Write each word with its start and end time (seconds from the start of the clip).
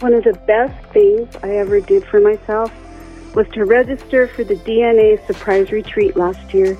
One 0.00 0.12
of 0.12 0.24
the 0.24 0.34
best 0.46 0.74
things 0.92 1.34
I 1.42 1.56
ever 1.56 1.80
did 1.80 2.04
for 2.04 2.20
myself 2.20 2.70
was 3.34 3.48
to 3.54 3.64
register 3.64 4.28
for 4.28 4.44
the 4.44 4.56
DNA 4.56 5.26
surprise 5.26 5.72
retreat 5.72 6.18
last 6.18 6.52
year. 6.52 6.76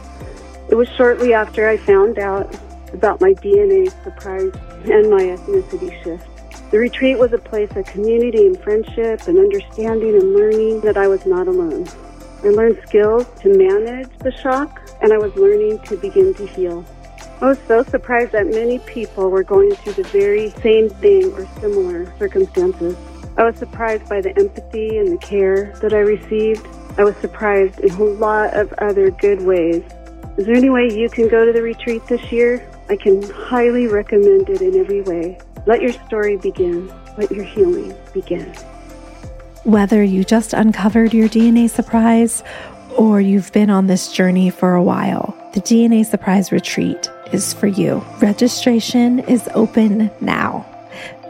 It 0.68 0.74
was 0.74 0.86
shortly 0.90 1.32
after 1.32 1.66
I 1.66 1.78
found 1.78 2.18
out 2.18 2.54
about 2.92 3.22
my 3.22 3.32
DNA 3.32 3.90
surprise 4.04 4.52
and 4.84 5.10
my 5.10 5.22
ethnicity 5.22 6.02
shift. 6.04 6.28
The 6.70 6.78
retreat 6.78 7.18
was 7.18 7.32
a 7.32 7.38
place 7.38 7.74
of 7.74 7.86
community 7.86 8.46
and 8.46 8.62
friendship 8.62 9.26
and 9.28 9.38
understanding 9.38 10.14
and 10.14 10.34
learning 10.34 10.82
that 10.82 10.98
I 10.98 11.08
was 11.08 11.24
not 11.24 11.48
alone. 11.48 11.86
I 12.44 12.48
learned 12.48 12.78
skills 12.86 13.26
to 13.40 13.48
manage 13.48 14.10
the 14.18 14.32
shock 14.32 14.82
and 15.00 15.10
I 15.10 15.16
was 15.16 15.34
learning 15.36 15.78
to 15.84 15.96
begin 15.96 16.34
to 16.34 16.46
heal. 16.46 16.84
I 17.38 17.48
was 17.48 17.58
so 17.68 17.82
surprised 17.82 18.32
that 18.32 18.46
many 18.46 18.78
people 18.78 19.28
were 19.28 19.42
going 19.42 19.74
through 19.74 19.92
the 19.92 20.04
very 20.04 20.50
same 20.62 20.88
thing 20.88 21.30
or 21.34 21.46
similar 21.60 22.10
circumstances. 22.18 22.96
I 23.36 23.44
was 23.44 23.56
surprised 23.56 24.08
by 24.08 24.22
the 24.22 24.34
empathy 24.38 24.96
and 24.96 25.12
the 25.12 25.18
care 25.18 25.74
that 25.82 25.92
I 25.92 25.98
received. 25.98 26.66
I 26.96 27.04
was 27.04 27.14
surprised 27.16 27.80
in 27.80 27.92
a 27.92 28.04
lot 28.04 28.54
of 28.54 28.72
other 28.78 29.10
good 29.10 29.42
ways. 29.42 29.82
Is 30.38 30.46
there 30.46 30.54
any 30.54 30.70
way 30.70 30.90
you 30.90 31.10
can 31.10 31.28
go 31.28 31.44
to 31.44 31.52
the 31.52 31.60
retreat 31.60 32.06
this 32.06 32.32
year? 32.32 32.66
I 32.88 32.96
can 32.96 33.20
highly 33.30 33.86
recommend 33.86 34.48
it 34.48 34.62
in 34.62 34.80
every 34.80 35.02
way. 35.02 35.38
Let 35.66 35.82
your 35.82 35.92
story 35.92 36.38
begin. 36.38 36.90
Let 37.18 37.30
your 37.30 37.44
healing 37.44 37.94
begin. 38.14 38.50
Whether 39.64 40.02
you 40.02 40.24
just 40.24 40.54
uncovered 40.54 41.12
your 41.12 41.28
DNA 41.28 41.68
surprise 41.68 42.42
or 42.96 43.20
you've 43.20 43.52
been 43.52 43.68
on 43.68 43.88
this 43.88 44.10
journey 44.10 44.48
for 44.48 44.74
a 44.74 44.82
while, 44.82 45.36
the 45.52 45.60
DNA 45.60 46.06
Surprise 46.06 46.50
Retreat 46.50 47.10
is 47.32 47.52
for 47.52 47.66
you. 47.66 48.04
Registration 48.20 49.18
is 49.20 49.48
open 49.54 50.10
now. 50.20 50.66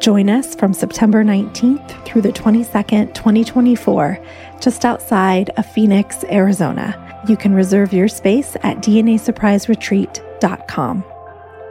Join 0.01 0.29
us 0.29 0.55
from 0.55 0.73
September 0.73 1.25
19th 1.25 2.05
through 2.05 2.23
the 2.23 2.33
22nd, 2.33 3.15
2024, 3.15 4.19
just 4.61 4.85
outside 4.85 5.51
of 5.57 5.67
Phoenix, 5.67 6.23
Arizona. 6.25 7.23
You 7.29 7.37
can 7.37 7.55
reserve 7.55 7.93
your 7.93 8.09
space 8.09 8.57
at 8.63 8.79
DNASurpriseRetreat.com. 8.79 11.05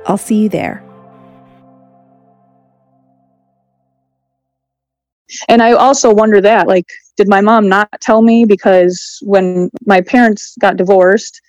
I'll 0.08 0.18
see 0.18 0.44
you 0.44 0.50
there. 0.50 0.84
And 5.48 5.62
I 5.62 5.74
also 5.74 6.14
wonder 6.14 6.42
that, 6.42 6.68
like, 6.68 6.88
did 7.18 7.28
my 7.28 7.42
mom 7.42 7.70
not 7.70 7.90
tell 8.02 8.22
me? 8.22 8.46
Because 8.46 9.20
when 9.24 9.70
my 9.86 10.02
parents 10.02 10.56
got 10.60 10.78
divorced, 10.78 11.42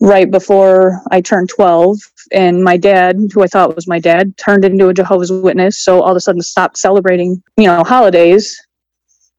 right 0.00 0.30
before 0.30 1.02
I 1.10 1.20
turned 1.20 1.48
12, 1.48 1.98
and 2.32 2.62
my 2.62 2.76
dad, 2.76 3.16
who 3.32 3.42
I 3.42 3.46
thought 3.46 3.74
was 3.74 3.88
my 3.88 3.98
dad, 3.98 4.36
turned 4.36 4.64
into 4.64 4.88
a 4.88 4.94
Jehovah's 4.94 5.32
Witness. 5.32 5.82
So 5.82 6.02
all 6.02 6.10
of 6.10 6.16
a 6.16 6.20
sudden 6.20 6.42
stopped 6.42 6.78
celebrating, 6.78 7.42
you 7.56 7.66
know, 7.66 7.82
holidays. 7.82 8.56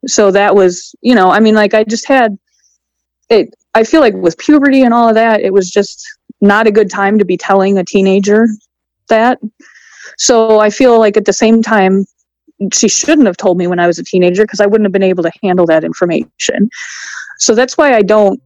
So 0.07 0.31
that 0.31 0.55
was, 0.55 0.95
you 1.01 1.15
know, 1.15 1.29
I 1.29 1.39
mean, 1.39 1.55
like 1.55 1.73
I 1.73 1.83
just 1.83 2.07
had 2.07 2.37
it. 3.29 3.53
I 3.73 3.83
feel 3.83 4.01
like 4.01 4.15
with 4.15 4.37
puberty 4.37 4.81
and 4.81 4.93
all 4.93 5.09
of 5.09 5.15
that, 5.15 5.41
it 5.41 5.53
was 5.53 5.69
just 5.69 6.05
not 6.41 6.67
a 6.67 6.71
good 6.71 6.89
time 6.89 7.19
to 7.19 7.25
be 7.25 7.37
telling 7.37 7.77
a 7.77 7.83
teenager 7.83 8.47
that. 9.09 9.39
So 10.17 10.59
I 10.59 10.69
feel 10.69 10.99
like 10.99 11.17
at 11.17 11.25
the 11.25 11.33
same 11.33 11.61
time, 11.61 12.05
she 12.73 12.87
shouldn't 12.89 13.27
have 13.27 13.37
told 13.37 13.57
me 13.57 13.67
when 13.67 13.79
I 13.79 13.87
was 13.87 13.99
a 13.99 14.03
teenager 14.03 14.43
because 14.43 14.59
I 14.59 14.65
wouldn't 14.65 14.85
have 14.85 14.91
been 14.91 15.03
able 15.03 15.23
to 15.23 15.31
handle 15.41 15.65
that 15.67 15.83
information. 15.83 16.69
So 17.37 17.55
that's 17.55 17.77
why 17.77 17.93
I 17.93 18.01
don't 18.01 18.41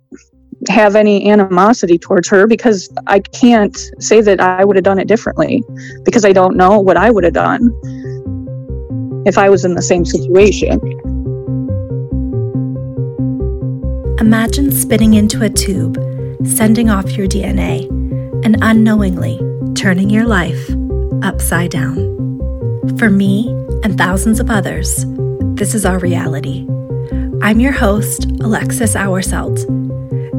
have 0.70 0.96
any 0.96 1.30
animosity 1.30 1.98
towards 1.98 2.28
her 2.30 2.48
because 2.48 2.90
I 3.08 3.20
can't 3.20 3.78
say 4.00 4.22
that 4.22 4.40
I 4.40 4.64
would 4.64 4.76
have 4.76 4.84
done 4.84 5.00
it 5.00 5.08
differently 5.08 5.64
because 6.04 6.26
I 6.26 6.34
don't 6.34 6.56
know 6.56 6.80
what 6.80 6.98
I 6.98 7.12
would 7.12 7.24
have 7.24 7.34
done 7.34 7.72
if 9.26 9.38
I 9.38 9.50
was 9.50 9.66
in 9.66 9.76
the 9.76 9.82
same 9.82 10.06
situation. 10.06 10.80
Imagine 14.20 14.72
spitting 14.72 15.16
into 15.16 15.44
a 15.44 15.50
tube, 15.50 15.98
sending 16.46 16.90
off 16.90 17.12
your 17.12 17.28
DNA, 17.28 17.90
and 18.46 18.58
unknowingly 18.62 19.40
turning 19.76 20.10
your 20.10 20.26
life 20.26 20.70
upside 21.24 21.72
down. 21.72 21.96
For 22.98 23.10
me 23.10 23.50
and 23.84 23.98
thousands 23.98 24.40
of 24.40 24.50
others, 24.50 25.06
this 25.56 25.74
is 25.74 25.86
our 25.86 26.00
reality. 26.00 26.68
I'm 27.42 27.60
your 27.60 27.74
host, 27.74 28.26
Alexis 28.42 28.96
Hourselt 28.96 29.83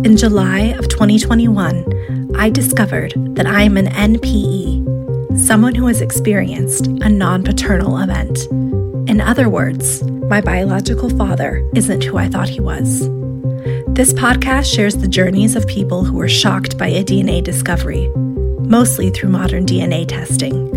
in 0.04 0.18
July 0.18 0.74
of 0.76 0.86
2021, 0.88 2.36
I 2.36 2.50
discovered 2.50 3.14
that 3.36 3.46
I 3.46 3.62
am 3.62 3.78
an 3.78 3.86
NPE, 3.86 5.38
someone 5.38 5.74
who 5.74 5.86
has 5.86 6.02
experienced 6.02 6.88
a 6.88 7.08
non 7.08 7.42
paternal 7.42 7.96
event. 7.98 8.44
In 9.08 9.22
other 9.22 9.48
words, 9.48 10.02
my 10.28 10.42
biological 10.42 11.08
father 11.08 11.66
isn't 11.74 12.04
who 12.04 12.18
I 12.18 12.28
thought 12.28 12.50
he 12.50 12.60
was. 12.60 13.08
This 13.88 14.12
podcast 14.12 14.74
shares 14.74 14.98
the 14.98 15.08
journeys 15.08 15.56
of 15.56 15.66
people 15.66 16.04
who 16.04 16.18
were 16.18 16.28
shocked 16.28 16.76
by 16.76 16.88
a 16.88 17.02
DNA 17.02 17.42
discovery, 17.42 18.10
mostly 18.14 19.08
through 19.08 19.30
modern 19.30 19.64
DNA 19.64 20.06
testing. 20.06 20.70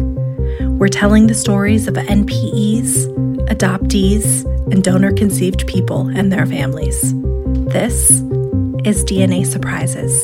We're 0.78 0.88
telling 0.88 1.28
the 1.28 1.34
stories 1.34 1.90
of 1.90 1.96
NPEs, 1.96 3.08
adoptees, 3.48 4.46
and 4.72 4.82
donor 4.82 5.12
conceived 5.12 5.68
people 5.68 6.08
and 6.08 6.32
their 6.32 6.46
families. 6.46 7.14
This 7.74 8.22
is 8.88 9.04
DNA 9.04 9.46
Surprises. 9.46 10.24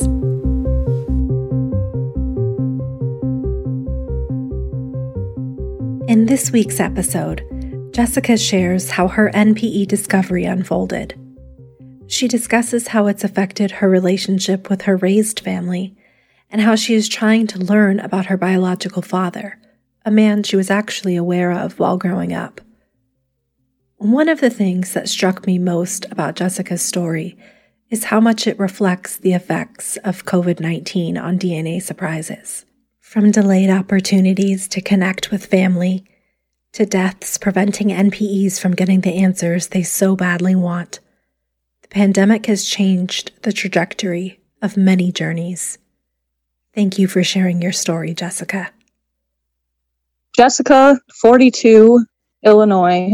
In 6.08 6.24
this 6.24 6.50
week's 6.50 6.80
episode, 6.80 7.44
Jessica 7.92 8.38
shares 8.38 8.88
how 8.88 9.08
her 9.08 9.30
NPE 9.34 9.86
discovery 9.86 10.46
unfolded. 10.46 11.12
She 12.06 12.26
discusses 12.26 12.88
how 12.88 13.06
it's 13.06 13.22
affected 13.22 13.70
her 13.70 13.90
relationship 13.90 14.70
with 14.70 14.80
her 14.82 14.96
raised 14.96 15.40
family 15.40 15.94
and 16.50 16.62
how 16.62 16.74
she 16.74 16.94
is 16.94 17.06
trying 17.06 17.46
to 17.48 17.58
learn 17.58 18.00
about 18.00 18.26
her 18.26 18.38
biological 18.38 19.02
father, 19.02 19.58
a 20.06 20.10
man 20.10 20.42
she 20.42 20.56
was 20.56 20.70
actually 20.70 21.16
aware 21.16 21.52
of 21.52 21.78
while 21.78 21.98
growing 21.98 22.32
up. 22.32 22.62
One 23.98 24.30
of 24.30 24.40
the 24.40 24.48
things 24.48 24.94
that 24.94 25.10
struck 25.10 25.46
me 25.46 25.58
most 25.58 26.06
about 26.10 26.34
Jessica's 26.34 26.80
story 26.80 27.36
is 27.94 28.04
how 28.06 28.18
much 28.18 28.48
it 28.48 28.58
reflects 28.58 29.16
the 29.18 29.34
effects 29.34 29.96
of 29.98 30.24
COVID 30.24 30.58
19 30.58 31.16
on 31.16 31.38
DNA 31.38 31.80
surprises. 31.80 32.64
From 32.98 33.30
delayed 33.30 33.70
opportunities 33.70 34.66
to 34.66 34.80
connect 34.80 35.30
with 35.30 35.46
family, 35.46 36.04
to 36.72 36.84
deaths 36.86 37.38
preventing 37.38 37.90
NPEs 37.90 38.60
from 38.60 38.74
getting 38.74 39.02
the 39.02 39.14
answers 39.14 39.68
they 39.68 39.84
so 39.84 40.16
badly 40.16 40.56
want, 40.56 40.98
the 41.82 41.88
pandemic 41.88 42.46
has 42.46 42.64
changed 42.64 43.30
the 43.42 43.52
trajectory 43.52 44.40
of 44.60 44.76
many 44.76 45.12
journeys. 45.12 45.78
Thank 46.74 46.98
you 46.98 47.06
for 47.06 47.22
sharing 47.22 47.62
your 47.62 47.70
story, 47.70 48.12
Jessica. 48.12 48.72
Jessica, 50.34 50.98
42, 51.20 52.04
Illinois. 52.44 53.12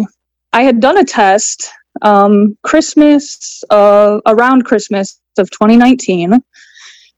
I 0.54 0.62
had 0.62 0.80
done 0.80 0.96
a 0.96 1.04
test 1.04 1.70
um, 2.02 2.56
Christmas, 2.62 3.62
uh, 3.70 4.20
around 4.26 4.64
Christmas 4.64 5.20
of 5.38 5.50
2019, 5.50 6.40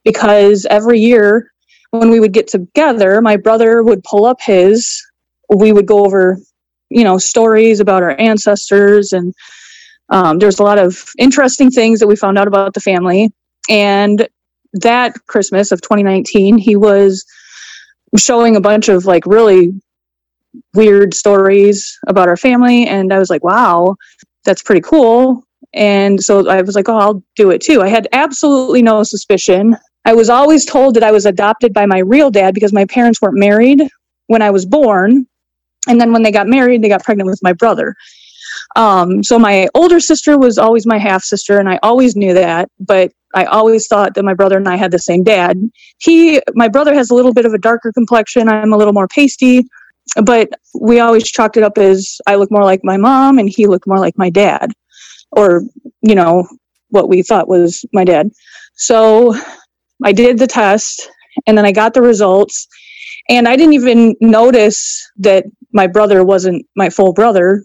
because 0.04 0.66
every 0.70 0.98
year 0.98 1.52
when 1.90 2.10
we 2.10 2.20
would 2.20 2.32
get 2.32 2.48
together, 2.48 3.20
my 3.20 3.36
brother 3.36 3.82
would 3.82 4.02
pull 4.04 4.24
up 4.24 4.40
his, 4.40 5.00
we 5.54 5.72
would 5.72 5.86
go 5.86 6.04
over, 6.04 6.38
you 6.88 7.04
know, 7.04 7.18
stories 7.18 7.80
about 7.80 8.02
our 8.02 8.18
ancestors. 8.18 9.12
And 9.12 9.34
um, 10.08 10.38
there's 10.38 10.58
a 10.58 10.62
lot 10.62 10.78
of 10.78 11.04
interesting 11.18 11.70
things 11.70 12.00
that 12.00 12.06
we 12.06 12.16
found 12.16 12.38
out 12.38 12.48
about 12.48 12.74
the 12.74 12.80
family. 12.80 13.30
And 13.68 14.26
that 14.74 15.14
Christmas 15.26 15.70
of 15.70 15.82
2019, 15.82 16.58
he 16.58 16.76
was 16.76 17.24
showing 18.16 18.56
a 18.56 18.60
bunch 18.60 18.88
of 18.88 19.04
like 19.04 19.26
really 19.26 19.72
weird 20.74 21.14
stories 21.14 21.98
about 22.06 22.28
our 22.28 22.36
family. 22.36 22.86
And 22.86 23.12
I 23.12 23.18
was 23.18 23.30
like, 23.30 23.44
wow, 23.44 23.96
that's 24.44 24.62
pretty 24.62 24.80
cool. 24.80 25.44
And 25.74 26.22
so 26.22 26.48
I 26.48 26.62
was 26.62 26.74
like, 26.74 26.88
oh, 26.88 26.98
I'll 26.98 27.22
do 27.36 27.50
it 27.50 27.60
too. 27.60 27.82
I 27.82 27.88
had 27.88 28.08
absolutely 28.12 28.82
no 28.82 29.02
suspicion. 29.02 29.76
I 30.04 30.14
was 30.14 30.28
always 30.28 30.64
told 30.64 30.94
that 30.94 31.02
I 31.02 31.12
was 31.12 31.26
adopted 31.26 31.72
by 31.72 31.86
my 31.86 31.98
real 31.98 32.30
dad 32.30 32.54
because 32.54 32.72
my 32.72 32.84
parents 32.84 33.22
weren't 33.22 33.38
married 33.38 33.82
when 34.26 34.42
I 34.42 34.50
was 34.50 34.66
born. 34.66 35.26
And 35.88 36.00
then 36.00 36.12
when 36.12 36.22
they 36.22 36.32
got 36.32 36.48
married, 36.48 36.82
they 36.82 36.88
got 36.88 37.04
pregnant 37.04 37.28
with 37.28 37.42
my 37.42 37.52
brother. 37.52 37.94
Um, 38.76 39.22
so 39.22 39.38
my 39.38 39.68
older 39.74 40.00
sister 40.00 40.38
was 40.38 40.58
always 40.58 40.86
my 40.86 40.98
half 40.98 41.22
sister, 41.22 41.58
and 41.58 41.68
I 41.68 41.78
always 41.82 42.16
knew 42.16 42.34
that, 42.34 42.68
but 42.78 43.12
I 43.34 43.44
always 43.44 43.86
thought 43.86 44.14
that 44.14 44.24
my 44.24 44.34
brother 44.34 44.58
and 44.58 44.68
I 44.68 44.76
had 44.76 44.90
the 44.90 44.98
same 44.98 45.24
dad. 45.24 45.58
He, 45.98 46.40
my 46.54 46.68
brother 46.68 46.94
has 46.94 47.10
a 47.10 47.14
little 47.14 47.32
bit 47.32 47.46
of 47.46 47.54
a 47.54 47.58
darker 47.58 47.92
complexion. 47.92 48.48
I'm 48.48 48.72
a 48.72 48.76
little 48.76 48.92
more 48.92 49.08
pasty 49.08 49.64
but 50.24 50.50
we 50.78 51.00
always 51.00 51.30
chalked 51.30 51.56
it 51.56 51.62
up 51.62 51.78
as 51.78 52.20
I 52.26 52.34
look 52.34 52.50
more 52.50 52.64
like 52.64 52.80
my 52.84 52.96
mom 52.96 53.38
and 53.38 53.48
he 53.48 53.66
looked 53.66 53.86
more 53.86 53.98
like 53.98 54.16
my 54.18 54.30
dad, 54.30 54.72
or, 55.30 55.62
you 56.02 56.14
know, 56.14 56.46
what 56.90 57.08
we 57.08 57.22
thought 57.22 57.48
was 57.48 57.84
my 57.92 58.04
dad. 58.04 58.30
So 58.74 59.34
I 60.04 60.12
did 60.12 60.38
the 60.38 60.46
test 60.46 61.08
and 61.46 61.56
then 61.56 61.64
I 61.64 61.72
got 61.72 61.94
the 61.94 62.02
results. 62.02 62.68
And 63.28 63.46
I 63.48 63.56
didn't 63.56 63.74
even 63.74 64.16
notice 64.20 65.08
that 65.18 65.44
my 65.72 65.86
brother 65.86 66.24
wasn't 66.24 66.66
my 66.76 66.90
full 66.90 67.12
brother 67.12 67.64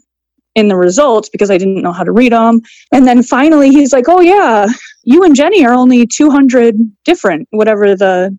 in 0.54 0.68
the 0.68 0.76
results 0.76 1.28
because 1.28 1.50
I 1.50 1.58
didn't 1.58 1.82
know 1.82 1.92
how 1.92 2.04
to 2.04 2.12
read 2.12 2.32
them. 2.32 2.60
And 2.92 3.06
then 3.06 3.22
finally 3.22 3.70
he's 3.70 3.92
like, 3.92 4.08
"Oh 4.08 4.20
yeah, 4.20 4.66
you 5.04 5.24
and 5.24 5.34
Jenny 5.36 5.64
are 5.66 5.74
only 5.74 6.06
200 6.06 6.76
different, 7.04 7.48
whatever 7.50 7.94
the 7.96 8.36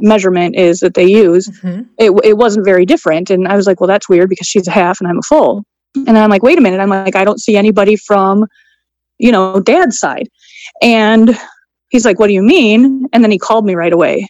measurement 0.00 0.56
is 0.56 0.80
that 0.80 0.94
they 0.94 1.06
use. 1.06 1.48
Mm-hmm. 1.48 1.82
It, 1.98 2.10
it 2.24 2.36
wasn't 2.36 2.64
very 2.64 2.86
different. 2.86 3.30
And 3.30 3.46
I 3.46 3.56
was 3.56 3.66
like, 3.66 3.80
well, 3.80 3.88
that's 3.88 4.08
weird 4.08 4.28
because 4.28 4.46
she's 4.46 4.66
a 4.66 4.72
half 4.72 5.00
and 5.00 5.08
I'm 5.08 5.18
a 5.18 5.22
full. 5.22 5.64
And 5.94 6.18
I'm 6.18 6.30
like, 6.30 6.42
wait 6.42 6.58
a 6.58 6.62
minute. 6.62 6.80
I'm 6.80 6.88
like, 6.88 7.16
I 7.16 7.24
don't 7.24 7.40
see 7.40 7.56
anybody 7.56 7.96
from, 7.96 8.46
you 9.18 9.30
know, 9.30 9.60
dad's 9.60 9.98
side. 9.98 10.28
And 10.80 11.38
he's 11.90 12.04
like, 12.04 12.18
what 12.18 12.28
do 12.28 12.32
you 12.32 12.42
mean? 12.42 13.06
And 13.12 13.22
then 13.22 13.30
he 13.30 13.38
called 13.38 13.66
me 13.66 13.74
right 13.74 13.92
away. 13.92 14.26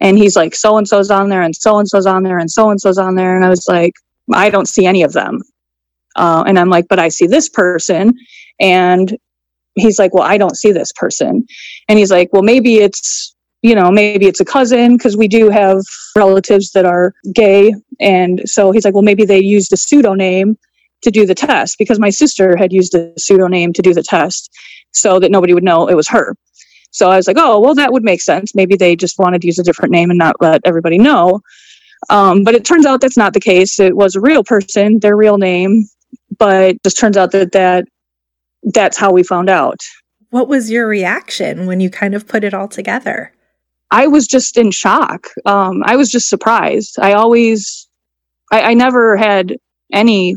And 0.00 0.16
he's 0.16 0.34
like, 0.34 0.54
so 0.54 0.78
and 0.78 0.88
so's 0.88 1.10
on 1.10 1.28
there, 1.28 1.42
and 1.42 1.54
so 1.54 1.78
and 1.78 1.86
so's 1.86 2.06
on 2.06 2.22
there, 2.22 2.38
and 2.38 2.50
so 2.50 2.70
and 2.70 2.80
so's 2.80 2.96
on 2.96 3.16
there. 3.16 3.36
And 3.36 3.44
I 3.44 3.50
was 3.50 3.66
like, 3.68 3.92
I 4.32 4.48
don't 4.48 4.66
see 4.66 4.86
any 4.86 5.02
of 5.02 5.12
them. 5.12 5.42
Uh, 6.16 6.42
and 6.46 6.58
I'm 6.58 6.70
like, 6.70 6.86
but 6.88 6.98
I 6.98 7.10
see 7.10 7.26
this 7.26 7.50
person. 7.50 8.14
And 8.58 9.14
he's 9.74 9.98
like, 9.98 10.14
well, 10.14 10.24
I 10.24 10.38
don't 10.38 10.56
see 10.56 10.72
this 10.72 10.90
person. 10.96 11.44
And 11.88 11.98
he's 11.98 12.10
like, 12.10 12.30
well, 12.32 12.42
maybe 12.42 12.78
it's 12.78 13.36
you 13.62 13.74
know, 13.74 13.90
maybe 13.90 14.26
it's 14.26 14.40
a 14.40 14.44
cousin 14.44 14.96
because 14.96 15.16
we 15.16 15.28
do 15.28 15.50
have 15.50 15.82
relatives 16.16 16.72
that 16.72 16.86
are 16.86 17.14
gay. 17.34 17.74
And 18.00 18.42
so 18.48 18.70
he's 18.70 18.84
like, 18.84 18.94
well, 18.94 19.02
maybe 19.02 19.24
they 19.24 19.40
used 19.40 19.72
a 19.72 19.76
pseudonym 19.76 20.56
to 21.02 21.10
do 21.10 21.26
the 21.26 21.34
test 21.34 21.76
because 21.78 21.98
my 21.98 22.10
sister 22.10 22.56
had 22.56 22.72
used 22.72 22.94
a 22.94 23.12
pseudonym 23.18 23.72
to 23.72 23.82
do 23.82 23.94
the 23.94 24.02
test 24.02 24.50
so 24.92 25.18
that 25.18 25.30
nobody 25.30 25.54
would 25.54 25.64
know 25.64 25.88
it 25.88 25.94
was 25.94 26.08
her. 26.08 26.36
So 26.90 27.10
I 27.10 27.16
was 27.16 27.26
like, 27.26 27.36
oh, 27.38 27.60
well, 27.60 27.74
that 27.74 27.92
would 27.92 28.02
make 28.02 28.20
sense. 28.20 28.54
Maybe 28.54 28.76
they 28.76 28.96
just 28.96 29.18
wanted 29.18 29.42
to 29.42 29.46
use 29.46 29.58
a 29.58 29.62
different 29.62 29.92
name 29.92 30.10
and 30.10 30.18
not 30.18 30.36
let 30.40 30.60
everybody 30.64 30.98
know. 30.98 31.40
Um, 32.08 32.44
but 32.44 32.54
it 32.54 32.64
turns 32.64 32.86
out 32.86 33.00
that's 33.00 33.16
not 33.16 33.34
the 33.34 33.40
case. 33.40 33.78
It 33.78 33.96
was 33.96 34.16
a 34.16 34.20
real 34.20 34.42
person, 34.42 34.98
their 35.00 35.16
real 35.16 35.38
name, 35.38 35.84
but 36.38 36.62
it 36.62 36.82
just 36.82 36.98
turns 36.98 37.16
out 37.16 37.30
that, 37.32 37.52
that 37.52 37.86
that's 38.62 38.96
how 38.96 39.12
we 39.12 39.22
found 39.22 39.48
out. 39.48 39.80
What 40.30 40.48
was 40.48 40.70
your 40.70 40.86
reaction 40.86 41.66
when 41.66 41.80
you 41.80 41.90
kind 41.90 42.14
of 42.14 42.26
put 42.26 42.42
it 42.42 42.54
all 42.54 42.68
together? 42.68 43.32
I 43.90 44.06
was 44.06 44.26
just 44.26 44.56
in 44.56 44.70
shock. 44.70 45.28
Um, 45.46 45.82
I 45.84 45.96
was 45.96 46.10
just 46.10 46.28
surprised. 46.28 46.98
I 47.00 47.14
always, 47.14 47.88
I, 48.52 48.62
I 48.62 48.74
never 48.74 49.16
had 49.16 49.56
any 49.92 50.36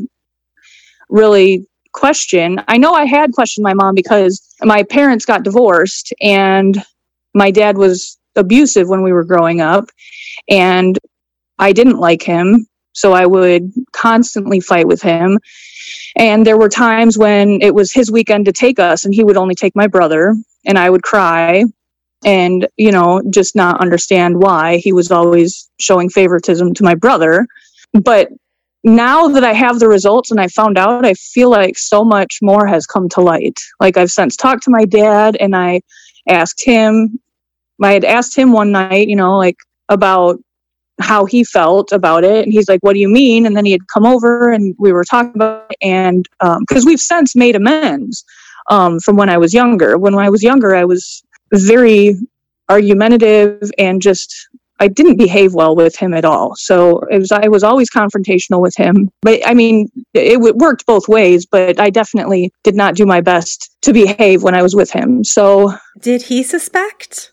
really 1.08 1.66
question. 1.92 2.60
I 2.66 2.76
know 2.76 2.92
I 2.92 3.04
had 3.04 3.32
questioned 3.32 3.62
my 3.62 3.74
mom 3.74 3.94
because 3.94 4.54
my 4.62 4.82
parents 4.82 5.24
got 5.24 5.44
divorced 5.44 6.12
and 6.20 6.82
my 7.34 7.50
dad 7.50 7.78
was 7.78 8.18
abusive 8.36 8.88
when 8.88 9.02
we 9.02 9.12
were 9.12 9.24
growing 9.24 9.60
up 9.60 9.88
and 10.48 10.98
I 11.58 11.72
didn't 11.72 11.98
like 11.98 12.22
him. 12.22 12.66
So 12.92 13.12
I 13.12 13.26
would 13.26 13.72
constantly 13.92 14.60
fight 14.60 14.86
with 14.86 15.02
him. 15.02 15.38
And 16.16 16.46
there 16.46 16.58
were 16.58 16.68
times 16.68 17.18
when 17.18 17.60
it 17.60 17.74
was 17.74 17.92
his 17.92 18.10
weekend 18.10 18.44
to 18.46 18.52
take 18.52 18.78
us 18.78 19.04
and 19.04 19.14
he 19.14 19.24
would 19.24 19.36
only 19.36 19.54
take 19.54 19.74
my 19.74 19.86
brother 19.86 20.34
and 20.64 20.78
I 20.78 20.90
would 20.90 21.02
cry 21.02 21.64
and 22.24 22.66
you 22.76 22.90
know 22.90 23.22
just 23.30 23.54
not 23.54 23.80
understand 23.80 24.38
why 24.40 24.78
he 24.78 24.92
was 24.92 25.10
always 25.10 25.70
showing 25.78 26.08
favoritism 26.08 26.74
to 26.74 26.84
my 26.84 26.94
brother. 26.94 27.46
But 27.92 28.28
now 28.86 29.28
that 29.28 29.44
i 29.44 29.54
have 29.54 29.78
the 29.78 29.88
results 29.88 30.30
and 30.30 30.38
i 30.38 30.46
found 30.46 30.76
out 30.76 31.06
i 31.06 31.14
feel 31.14 31.48
like 31.48 31.78
so 31.78 32.04
much 32.04 32.38
more 32.42 32.66
has 32.66 32.86
come 32.86 33.08
to 33.08 33.20
light. 33.20 33.58
Like 33.80 33.96
i've 33.96 34.10
since 34.10 34.36
talked 34.36 34.62
to 34.64 34.70
my 34.70 34.84
dad 34.84 35.36
and 35.40 35.56
i 35.56 35.80
asked 36.28 36.62
him 36.64 37.18
i 37.82 37.92
had 37.92 38.04
asked 38.04 38.36
him 38.36 38.52
one 38.52 38.72
night 38.72 39.08
you 39.08 39.16
know 39.16 39.38
like 39.38 39.56
about 39.88 40.38
how 41.00 41.24
he 41.24 41.42
felt 41.42 41.90
about 41.92 42.24
it. 42.24 42.44
And 42.44 42.52
he's 42.52 42.68
like 42.68 42.80
what 42.82 42.94
do 42.94 43.00
you 43.00 43.08
mean? 43.08 43.46
And 43.46 43.56
then 43.56 43.64
he 43.64 43.72
had 43.72 43.88
come 43.92 44.06
over 44.06 44.52
and 44.52 44.74
we 44.78 44.92
were 44.92 45.04
talking 45.04 45.32
about 45.34 45.66
it 45.70 45.76
and 45.82 46.28
because 46.60 46.84
um, 46.84 46.86
we've 46.86 47.00
since 47.00 47.34
made 47.34 47.56
amends 47.56 48.24
um, 48.70 49.00
from 49.00 49.16
when 49.16 49.28
i 49.28 49.38
was 49.38 49.52
younger. 49.52 49.98
When 49.98 50.14
i 50.14 50.30
was 50.30 50.42
younger 50.42 50.74
i 50.74 50.84
was 50.84 51.23
very 51.62 52.16
argumentative 52.68 53.70
and 53.78 54.00
just 54.00 54.48
I 54.80 54.88
didn't 54.88 55.16
behave 55.16 55.54
well 55.54 55.76
with 55.76 55.96
him 55.96 56.14
at 56.14 56.24
all. 56.24 56.56
So 56.56 57.00
it 57.10 57.18
was 57.18 57.30
I 57.30 57.48
was 57.48 57.62
always 57.62 57.90
confrontational 57.90 58.60
with 58.60 58.76
him. 58.76 59.10
But 59.22 59.46
I 59.46 59.54
mean, 59.54 59.88
it, 60.12 60.40
it, 60.42 60.56
worked 60.56 60.84
both 60.86 61.08
ways. 61.08 61.46
But 61.46 61.78
I 61.78 61.90
definitely 61.90 62.52
did 62.64 62.74
not 62.74 62.96
do 62.96 63.06
my 63.06 63.20
best 63.20 63.76
to 63.82 63.92
behave 63.92 64.42
when 64.42 64.54
I 64.54 64.62
was 64.62 64.74
with 64.74 64.90
him. 64.90 65.22
So 65.22 65.74
did 66.00 66.22
he 66.22 66.42
suspect? 66.42 67.32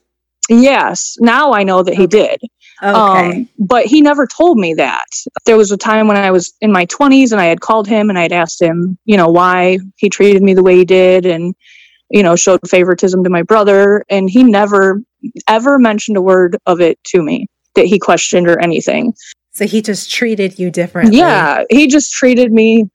Yes. 0.49 1.15
Now 1.19 1.53
I 1.53 1.63
know 1.63 1.81
that 1.83 1.95
he 1.95 2.07
did. 2.07 2.39
Okay. 2.83 2.91
Um, 2.91 3.49
but 3.59 3.85
he 3.85 4.01
never 4.01 4.25
told 4.25 4.57
me 4.57 4.73
that. 4.75 5.05
There 5.45 5.57
was 5.57 5.71
a 5.71 5.77
time 5.77 6.07
when 6.07 6.17
I 6.17 6.31
was 6.31 6.53
in 6.61 6.71
my 6.71 6.85
20s 6.87 7.31
and 7.31 7.39
I 7.39 7.45
had 7.45 7.61
called 7.61 7.87
him 7.87 8.09
and 8.09 8.17
I 8.17 8.23
had 8.23 8.31
asked 8.31 8.61
him, 8.61 8.97
you 9.05 9.17
know, 9.17 9.29
why 9.29 9.77
he 9.97 10.09
treated 10.09 10.41
me 10.41 10.53
the 10.53 10.63
way 10.63 10.77
he 10.77 10.85
did. 10.85 11.25
And 11.25 11.53
you 12.11 12.23
know, 12.23 12.35
showed 12.35 12.59
favoritism 12.67 13.23
to 13.23 13.29
my 13.29 13.41
brother. 13.41 14.03
And 14.09 14.29
he 14.29 14.43
never, 14.43 15.01
ever 15.47 15.79
mentioned 15.79 16.17
a 16.17 16.21
word 16.21 16.57
of 16.65 16.81
it 16.81 17.01
to 17.05 17.21
me 17.21 17.47
that 17.75 17.85
he 17.85 17.99
questioned 17.99 18.47
or 18.47 18.59
anything. 18.59 19.13
So 19.51 19.65
he 19.65 19.81
just 19.81 20.11
treated 20.11 20.59
you 20.59 20.71
differently. 20.71 21.17
Yeah, 21.17 21.63
he 21.69 21.87
just 21.87 22.13
treated 22.13 22.53
me, 22.53 22.85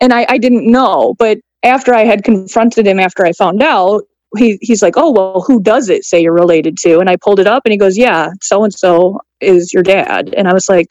and 0.00 0.12
I, 0.12 0.26
I 0.28 0.38
didn't 0.38 0.70
know. 0.70 1.14
But 1.18 1.38
after 1.64 1.94
I 1.94 2.04
had 2.04 2.22
confronted 2.22 2.86
him, 2.86 3.00
after 3.00 3.26
I 3.26 3.32
found 3.32 3.62
out, 3.62 4.02
he, 4.36 4.58
he's 4.60 4.82
like, 4.82 4.94
Oh, 4.96 5.10
well, 5.10 5.44
who 5.46 5.60
does 5.60 5.88
it 5.88 6.04
say 6.04 6.20
you're 6.20 6.32
related 6.32 6.76
to? 6.78 6.98
And 7.00 7.10
I 7.10 7.16
pulled 7.16 7.40
it 7.40 7.46
up 7.46 7.62
and 7.64 7.72
he 7.72 7.78
goes, 7.78 7.96
Yeah, 7.96 8.30
so 8.40 8.62
and 8.62 8.72
so 8.72 9.20
is 9.40 9.72
your 9.72 9.82
dad. 9.82 10.32
And 10.36 10.48
I 10.48 10.52
was 10.52 10.68
like, 10.68 10.88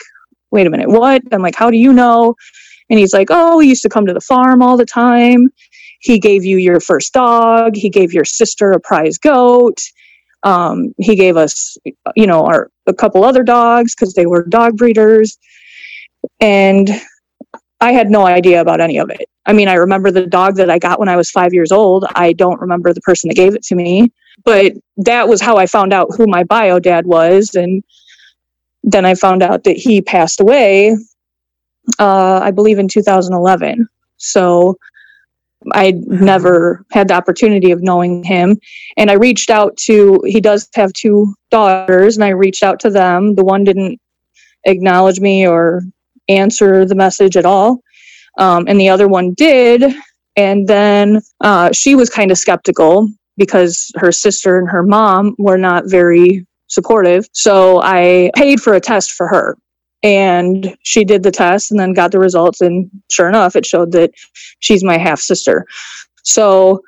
Wait 0.51 0.67
a 0.67 0.69
minute, 0.69 0.89
what? 0.89 1.21
I'm 1.31 1.41
like, 1.41 1.55
How 1.55 1.69
do 1.69 1.77
you 1.77 1.93
know? 1.93 2.35
And 2.89 2.99
he's 2.99 3.13
like, 3.13 3.27
Oh, 3.31 3.59
he 3.59 3.69
used 3.69 3.83
to 3.83 3.89
come 3.89 4.05
to 4.05 4.13
the 4.13 4.21
farm 4.21 4.61
all 4.61 4.77
the 4.77 4.85
time 4.85 5.49
he 6.05 6.19
gave 6.19 6.45
you 6.45 6.57
your 6.57 6.79
first 6.79 7.13
dog. 7.13 7.75
He 7.75 7.89
gave 7.89 8.13
your 8.13 8.25
sister 8.25 8.71
a 8.71 8.79
prize 8.79 9.17
goat. 9.17 9.81
Um, 10.43 10.93
he 10.99 11.15
gave 11.15 11.35
us 11.35 11.77
you 12.15 12.27
know 12.27 12.45
our 12.45 12.69
a 12.85 12.93
couple 12.93 13.23
other 13.23 13.43
dogs 13.43 13.95
because 13.95 14.13
they 14.13 14.27
were 14.27 14.43
dog 14.45 14.77
breeders. 14.77 15.37
And 16.39 16.89
i 17.81 17.91
had 17.91 18.09
no 18.09 18.25
idea 18.25 18.61
about 18.61 18.81
any 18.81 18.97
of 18.99 19.09
it. 19.09 19.27
I 19.47 19.53
mean 19.53 19.67
i 19.67 19.73
remember 19.73 20.11
the 20.11 20.27
dog 20.27 20.55
that 20.57 20.69
i 20.69 20.77
got 20.77 20.99
when 20.99 21.09
i 21.09 21.15
was 21.15 21.31
five 21.31 21.53
years 21.53 21.71
old. 21.71 22.05
I 22.13 22.33
don't 22.33 22.61
remember 22.61 22.93
the 22.93 23.01
person 23.01 23.27
that 23.27 23.35
gave 23.35 23.55
it 23.55 23.63
to 23.63 23.75
me. 23.75 24.11
But 24.43 24.73
that 24.97 25.27
was 25.27 25.41
how 25.41 25.57
i 25.57 25.65
found 25.65 25.91
out 25.91 26.09
who 26.15 26.27
my 26.27 26.43
bio 26.43 26.79
dad 26.79 27.07
was. 27.07 27.55
And 27.55 27.83
then 28.83 29.05
i 29.05 29.15
found 29.15 29.41
out 29.41 29.63
that 29.63 29.77
he 29.77 30.01
passed 30.01 30.39
away 30.39 30.95
uh, 31.99 32.39
i 32.43 32.51
believe 32.51 32.77
in 32.77 32.87
2011 32.87 33.87
so 34.17 34.77
I 35.73 35.93
never 36.05 36.85
had 36.91 37.07
the 37.07 37.13
opportunity 37.13 37.71
of 37.71 37.81
knowing 37.81 38.23
him. 38.23 38.57
And 38.97 39.09
I 39.09 39.13
reached 39.13 39.49
out 39.49 39.75
to, 39.77 40.21
he 40.25 40.41
does 40.41 40.69
have 40.75 40.93
two 40.93 41.33
daughters, 41.51 42.17
and 42.17 42.23
I 42.23 42.29
reached 42.29 42.63
out 42.63 42.79
to 42.81 42.89
them. 42.89 43.35
The 43.35 43.43
one 43.43 43.63
didn't 43.63 43.99
acknowledge 44.65 45.19
me 45.19 45.47
or 45.47 45.83
answer 46.27 46.85
the 46.85 46.95
message 46.95 47.37
at 47.37 47.45
all. 47.45 47.81
Um, 48.37 48.65
and 48.67 48.79
the 48.79 48.89
other 48.89 49.07
one 49.07 49.33
did. 49.33 49.83
And 50.35 50.67
then 50.67 51.21
uh, 51.41 51.71
she 51.71 51.95
was 51.95 52.09
kind 52.09 52.31
of 52.31 52.37
skeptical 52.37 53.07
because 53.37 53.91
her 53.95 54.11
sister 54.11 54.57
and 54.57 54.69
her 54.69 54.83
mom 54.83 55.35
were 55.37 55.57
not 55.57 55.85
very 55.85 56.45
supportive. 56.67 57.27
So 57.31 57.81
I 57.81 58.31
paid 58.35 58.59
for 58.59 58.73
a 58.73 58.81
test 58.81 59.11
for 59.11 59.27
her 59.27 59.57
and 60.03 60.77
she 60.83 61.03
did 61.03 61.23
the 61.23 61.31
test 61.31 61.71
and 61.71 61.79
then 61.79 61.93
got 61.93 62.11
the 62.11 62.19
results. 62.19 62.61
And 62.61 62.89
sure 63.09 63.27
enough 63.27 63.55
it 63.55 63.65
showed 63.65 63.91
that 63.93 64.11
she's 64.59 64.83
my 64.83 64.97
half 64.97 65.19
sister. 65.19 65.65
So 66.23 66.81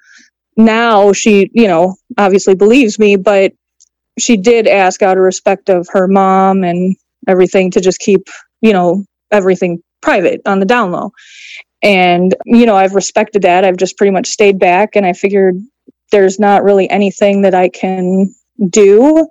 now 0.57 1.13
she 1.13 1.49
you 1.53 1.67
know 1.67 1.95
obviously 2.17 2.55
believes 2.55 2.97
me 2.97 3.15
but 3.15 3.53
she 4.17 4.35
did 4.35 4.67
ask 4.67 5.03
out 5.03 5.15
of 5.15 5.21
respect 5.23 5.69
of 5.69 5.87
her 5.91 6.07
mom 6.07 6.63
and 6.63 6.95
everything 7.27 7.69
to 7.69 7.79
just 7.79 7.99
keep 7.99 8.27
you 8.61 8.73
know 8.73 9.05
everything 9.31 9.81
private 10.01 10.41
on 10.45 10.59
the 10.59 10.65
down 10.65 10.91
low. 10.91 11.11
And 11.83 12.35
you 12.45 12.65
know 12.65 12.75
i've 12.75 12.95
respected 12.95 13.43
that. 13.43 13.63
I've 13.63 13.77
just 13.77 13.97
pretty 13.97 14.11
much 14.11 14.27
stayed 14.27 14.59
back. 14.59 14.95
And 14.95 15.05
i 15.05 15.13
figured 15.13 15.55
there's 16.11 16.39
not 16.39 16.63
really 16.63 16.89
anything 16.89 17.41
that 17.41 17.53
i 17.53 17.69
can 17.69 18.33
do 18.69 19.27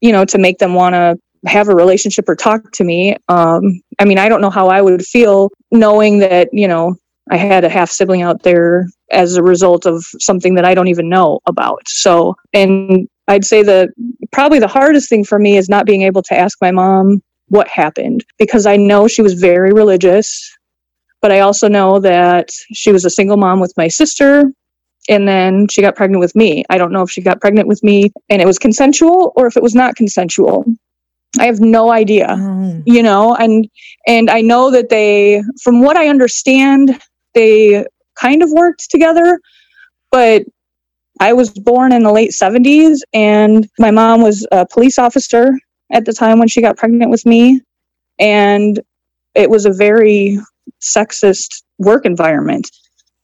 you 0.00 0.12
know 0.12 0.24
to 0.24 0.38
make 0.38 0.58
them 0.58 0.74
want 0.74 0.94
to 0.94 1.18
have 1.46 1.68
a 1.68 1.74
relationship 1.74 2.28
or 2.28 2.36
talk 2.36 2.72
to 2.72 2.84
me. 2.84 3.16
Um, 3.28 3.80
I 3.98 4.04
mean, 4.04 4.18
I 4.18 4.28
don't 4.28 4.40
know 4.40 4.50
how 4.50 4.68
I 4.68 4.82
would 4.82 5.04
feel 5.04 5.50
knowing 5.70 6.18
that, 6.18 6.48
you 6.52 6.68
know, 6.68 6.96
I 7.30 7.36
had 7.36 7.64
a 7.64 7.68
half 7.68 7.90
sibling 7.90 8.22
out 8.22 8.42
there 8.42 8.86
as 9.10 9.36
a 9.36 9.42
result 9.42 9.86
of 9.86 10.04
something 10.20 10.54
that 10.54 10.64
I 10.64 10.74
don't 10.74 10.88
even 10.88 11.08
know 11.08 11.40
about. 11.46 11.82
So, 11.86 12.34
and 12.52 13.08
I'd 13.28 13.44
say 13.44 13.62
the 13.62 13.88
probably 14.32 14.58
the 14.58 14.68
hardest 14.68 15.08
thing 15.08 15.24
for 15.24 15.38
me 15.38 15.56
is 15.56 15.68
not 15.68 15.86
being 15.86 16.02
able 16.02 16.22
to 16.22 16.38
ask 16.38 16.58
my 16.60 16.70
mom 16.70 17.22
what 17.48 17.68
happened 17.68 18.24
because 18.38 18.66
I 18.66 18.76
know 18.76 19.08
she 19.08 19.22
was 19.22 19.34
very 19.34 19.72
religious, 19.72 20.56
but 21.20 21.32
I 21.32 21.40
also 21.40 21.68
know 21.68 22.00
that 22.00 22.50
she 22.72 22.92
was 22.92 23.04
a 23.04 23.10
single 23.10 23.36
mom 23.36 23.60
with 23.60 23.72
my 23.76 23.88
sister 23.88 24.44
and 25.08 25.26
then 25.28 25.68
she 25.68 25.82
got 25.82 25.96
pregnant 25.96 26.20
with 26.20 26.34
me. 26.34 26.64
I 26.70 26.78
don't 26.78 26.92
know 26.92 27.02
if 27.02 27.10
she 27.10 27.22
got 27.22 27.40
pregnant 27.40 27.68
with 27.68 27.82
me 27.82 28.12
and 28.28 28.42
it 28.42 28.46
was 28.46 28.58
consensual 28.58 29.32
or 29.36 29.46
if 29.46 29.56
it 29.56 29.62
was 29.62 29.74
not 29.74 29.94
consensual 29.94 30.64
I 31.38 31.46
have 31.46 31.60
no 31.60 31.90
idea. 31.90 32.28
Oh. 32.30 32.82
You 32.86 33.02
know, 33.02 33.34
and 33.36 33.68
and 34.06 34.30
I 34.30 34.40
know 34.40 34.70
that 34.70 34.88
they 34.88 35.42
from 35.62 35.82
what 35.82 35.96
I 35.96 36.08
understand, 36.08 36.98
they 37.34 37.86
kind 38.18 38.42
of 38.42 38.50
worked 38.50 38.90
together, 38.90 39.40
but 40.10 40.44
I 41.20 41.32
was 41.32 41.50
born 41.50 41.92
in 41.92 42.02
the 42.02 42.12
late 42.12 42.30
70s 42.30 42.98
and 43.14 43.68
my 43.78 43.90
mom 43.90 44.22
was 44.22 44.46
a 44.52 44.66
police 44.66 44.98
officer 44.98 45.52
at 45.92 46.04
the 46.04 46.12
time 46.12 46.38
when 46.38 46.48
she 46.48 46.60
got 46.60 46.76
pregnant 46.76 47.10
with 47.10 47.24
me 47.24 47.62
and 48.18 48.80
it 49.34 49.48
was 49.48 49.64
a 49.64 49.72
very 49.72 50.38
sexist 50.80 51.62
work 51.78 52.04
environment. 52.04 52.70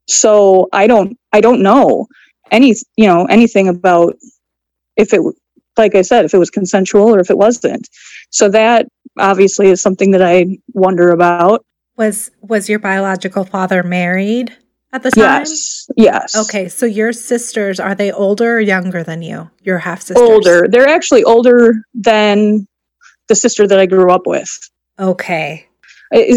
So 0.09 0.69
I 0.73 0.87
don't 0.87 1.19
I 1.33 1.41
don't 1.41 1.63
know 1.63 2.07
any 2.51 2.75
you 2.97 3.07
know 3.07 3.25
anything 3.27 3.69
about 3.69 4.17
if 4.97 5.13
it 5.13 5.23
like 5.83 5.95
I 5.95 6.03
said 6.03 6.25
if 6.25 6.33
it 6.33 6.39
was 6.39 6.51
consensual 6.51 7.15
or 7.15 7.21
if 7.21 7.31
it 7.31 7.39
wasn't. 7.39 7.89
So 8.31 8.49
that 8.51 8.87
obviously 9.19 9.69
is 9.69 9.83
something 9.83 10.13
that 10.13 10.23
I 10.23 10.59
wonder 10.73 11.11
about. 11.11 11.65
Was 11.97 12.31
was 12.41 12.69
your 12.69 12.79
biological 12.79 13.45
father 13.45 13.83
married 13.83 14.57
at 14.93 15.03
the 15.03 15.11
time? 15.11 15.41
Yes. 15.41 15.87
Yes. 15.97 16.37
Okay, 16.37 16.69
so 16.69 16.87
your 16.87 17.13
sisters 17.13 17.79
are 17.79 17.95
they 17.95 18.11
older 18.11 18.57
or 18.57 18.61
younger 18.61 19.03
than 19.03 19.23
you? 19.23 19.51
Your 19.63 19.79
half 19.79 20.01
sisters. 20.01 20.19
Older. 20.19 20.67
They're 20.69 20.89
actually 20.89 21.25
older 21.25 21.85
than 21.93 22.67
the 23.29 23.35
sister 23.35 23.67
that 23.67 23.79
I 23.79 23.87
grew 23.87 24.11
up 24.11 24.27
with. 24.27 24.51
Okay. 24.99 25.67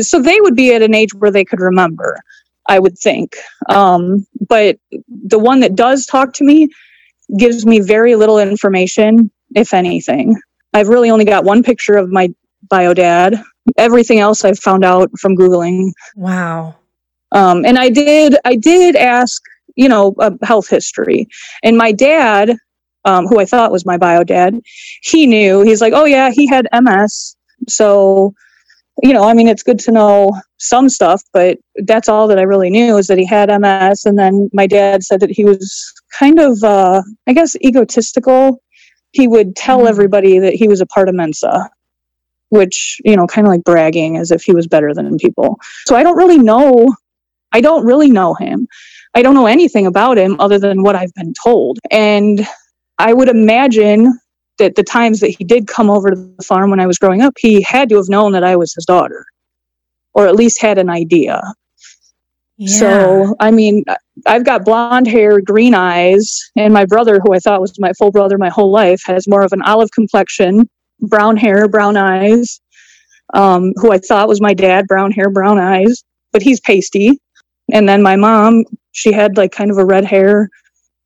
So 0.02 0.22
they 0.22 0.40
would 0.42 0.56
be 0.56 0.74
at 0.74 0.82
an 0.82 0.96
age 0.96 1.14
where 1.14 1.32
they 1.32 1.46
could 1.46 1.60
remember. 1.62 2.20
I 2.68 2.80
would 2.80 2.98
think. 2.98 3.36
Um, 3.70 4.26
but 4.50 4.80
the 5.08 5.38
one 5.38 5.60
that 5.60 5.76
does 5.76 6.08
talk 6.08 6.34
to 6.34 6.44
me 6.44 6.68
gives 7.38 7.66
me 7.66 7.80
very 7.80 8.16
little 8.16 8.40
information, 8.40 9.30
if 9.54 9.74
anything. 9.74 10.36
I've 10.74 10.90
really 10.90 11.10
only 11.10 11.26
got 11.26 11.44
one 11.46 11.64
picture 11.64 11.96
of 11.96 12.10
my 12.10 12.30
bio 12.70 12.94
dad. 12.94 13.42
Everything 13.78 14.20
else 14.20 14.44
I've 14.44 14.60
found 14.60 14.84
out 14.84 15.10
from 15.20 15.36
Googling. 15.36 15.92
Wow. 16.16 16.76
Um, 17.32 17.66
and 17.66 17.78
I 17.78 17.90
did, 17.90 18.36
I 18.46 18.56
did 18.56 18.96
ask, 18.96 19.42
you 19.76 19.90
know, 19.90 20.16
a 20.20 20.34
health 20.46 20.70
history. 20.70 21.28
And 21.64 21.78
my 21.78 21.92
dad, 21.92 22.56
um, 23.06 23.28
who 23.28 23.40
I 23.40 23.46
thought 23.46 23.72
was 23.72 23.86
my 23.86 23.98
bio 23.98 24.24
dad, 24.24 24.60
he 25.02 25.28
knew. 25.28 25.62
He's 25.62 25.82
like, 25.82 25.94
oh 25.94 26.06
yeah, 26.06 26.32
he 26.32 26.48
had 26.48 26.68
MS. 26.74 27.36
So 27.68 28.34
you 29.04 29.14
know, 29.14 29.28
I 29.28 29.34
mean, 29.34 29.48
it's 29.48 29.64
good 29.64 29.80
to 29.80 29.92
know 29.92 30.40
some 30.58 30.88
stuff, 30.90 31.22
but 31.34 31.58
that's 31.84 32.08
all 32.08 32.28
that 32.28 32.40
I 32.40 32.44
really 32.44 32.70
knew 32.70 32.98
is 32.98 33.08
that 33.08 33.18
he 33.18 33.26
had 33.26 33.50
MS. 33.50 34.06
And 34.06 34.18
then 34.18 34.50
my 34.54 34.68
dad 34.68 35.04
said 35.04 35.20
that 35.20 35.32
he 35.32 35.44
was 35.44 35.94
kind 36.18 36.40
of, 36.40 36.64
uh, 36.64 37.02
I 37.28 37.34
guess, 37.34 37.56
egotistical. 37.58 38.62
He 39.16 39.28
would 39.28 39.56
tell 39.56 39.80
mm-hmm. 39.80 39.88
everybody 39.88 40.40
that 40.40 40.54
he 40.54 40.68
was 40.68 40.82
a 40.82 40.86
part 40.86 41.08
of 41.08 41.16
Mensa, 41.16 41.70
which, 42.50 43.00
you 43.06 43.16
know, 43.16 43.28
kind 43.28 43.48
of 43.48 43.52
like 43.52 43.64
bragging 43.64 44.18
as 44.18 44.32
if 44.32 44.44
he 44.44 44.52
was 44.52 44.68
better 44.68 44.94
than 44.94 45.18
people. 45.18 45.58
So 45.86 45.96
I 45.96 46.04
don't 46.04 46.18
really 46.18 46.38
know. 46.38 46.94
I 47.54 47.62
don't 47.62 47.86
really 47.86 48.12
know 48.12 48.34
him. 48.34 48.68
I 49.14 49.22
don't 49.22 49.34
know 49.34 49.46
anything 49.46 49.86
about 49.88 50.18
him 50.18 50.36
other 50.42 50.60
than 50.60 50.84
what 50.84 50.96
I've 50.96 51.14
been 51.14 51.34
told. 51.42 51.80
And 51.90 52.46
I 52.98 53.14
would 53.14 53.30
imagine 53.30 54.20
that 54.58 54.76
the 54.76 54.84
times 54.84 55.22
that 55.22 55.30
he 55.30 55.46
did 55.46 55.68
come 55.68 55.90
over 55.90 56.10
to 56.10 56.16
the 56.16 56.44
farm 56.44 56.70
when 56.70 56.82
I 56.82 56.88
was 56.88 56.98
growing 56.98 57.22
up, 57.22 57.34
he 57.40 57.62
had 57.62 57.88
to 57.90 57.96
have 57.96 58.10
known 58.10 58.34
that 58.34 58.44
I 58.44 58.58
was 58.58 58.74
his 58.74 58.86
daughter, 58.86 59.26
or 60.14 60.28
at 60.28 60.36
least 60.36 60.62
had 60.62 60.78
an 60.78 60.90
idea. 60.90 61.42
Yeah. 62.58 62.80
So, 62.80 63.36
I 63.40 63.52
mean, 63.52 63.86
I've 64.26 64.46
got 64.46 64.66
blonde 64.66 65.08
hair, 65.08 65.40
green 65.40 65.76
eyes, 65.76 66.40
and 66.56 66.74
my 66.74 66.86
brother, 66.86 67.20
who 67.24 67.34
I 67.34 67.40
thought 67.40 67.62
was 67.62 67.80
my 67.80 67.94
full 67.94 68.12
brother 68.12 68.38
my 68.38 68.50
whole 68.50 68.72
life, 68.72 69.02
has 69.06 69.28
more 69.28 69.44
of 69.44 69.54
an 69.54 69.62
olive 69.62 69.92
complexion, 69.92 70.68
brown 71.00 71.38
hair, 71.38 71.68
brown 71.68 71.98
eyes. 71.98 72.60
Um, 73.34 73.74
who 73.78 73.92
I 73.92 73.98
thought 73.98 74.28
was 74.28 74.40
my 74.40 74.54
dad, 74.54 74.86
brown 74.88 75.12
hair, 75.12 75.32
brown 75.32 75.58
eyes, 75.58 76.04
but 76.32 76.44
he's 76.44 76.60
pasty. 76.60 77.20
And 77.74 77.90
then 77.90 78.04
my 78.04 78.16
mom, 78.16 78.66
she 78.92 79.12
had 79.12 79.36
like 79.36 79.52
kind 79.52 79.72
of 79.72 79.78
a 79.78 79.86
red 79.86 80.06
hair, 80.06 80.50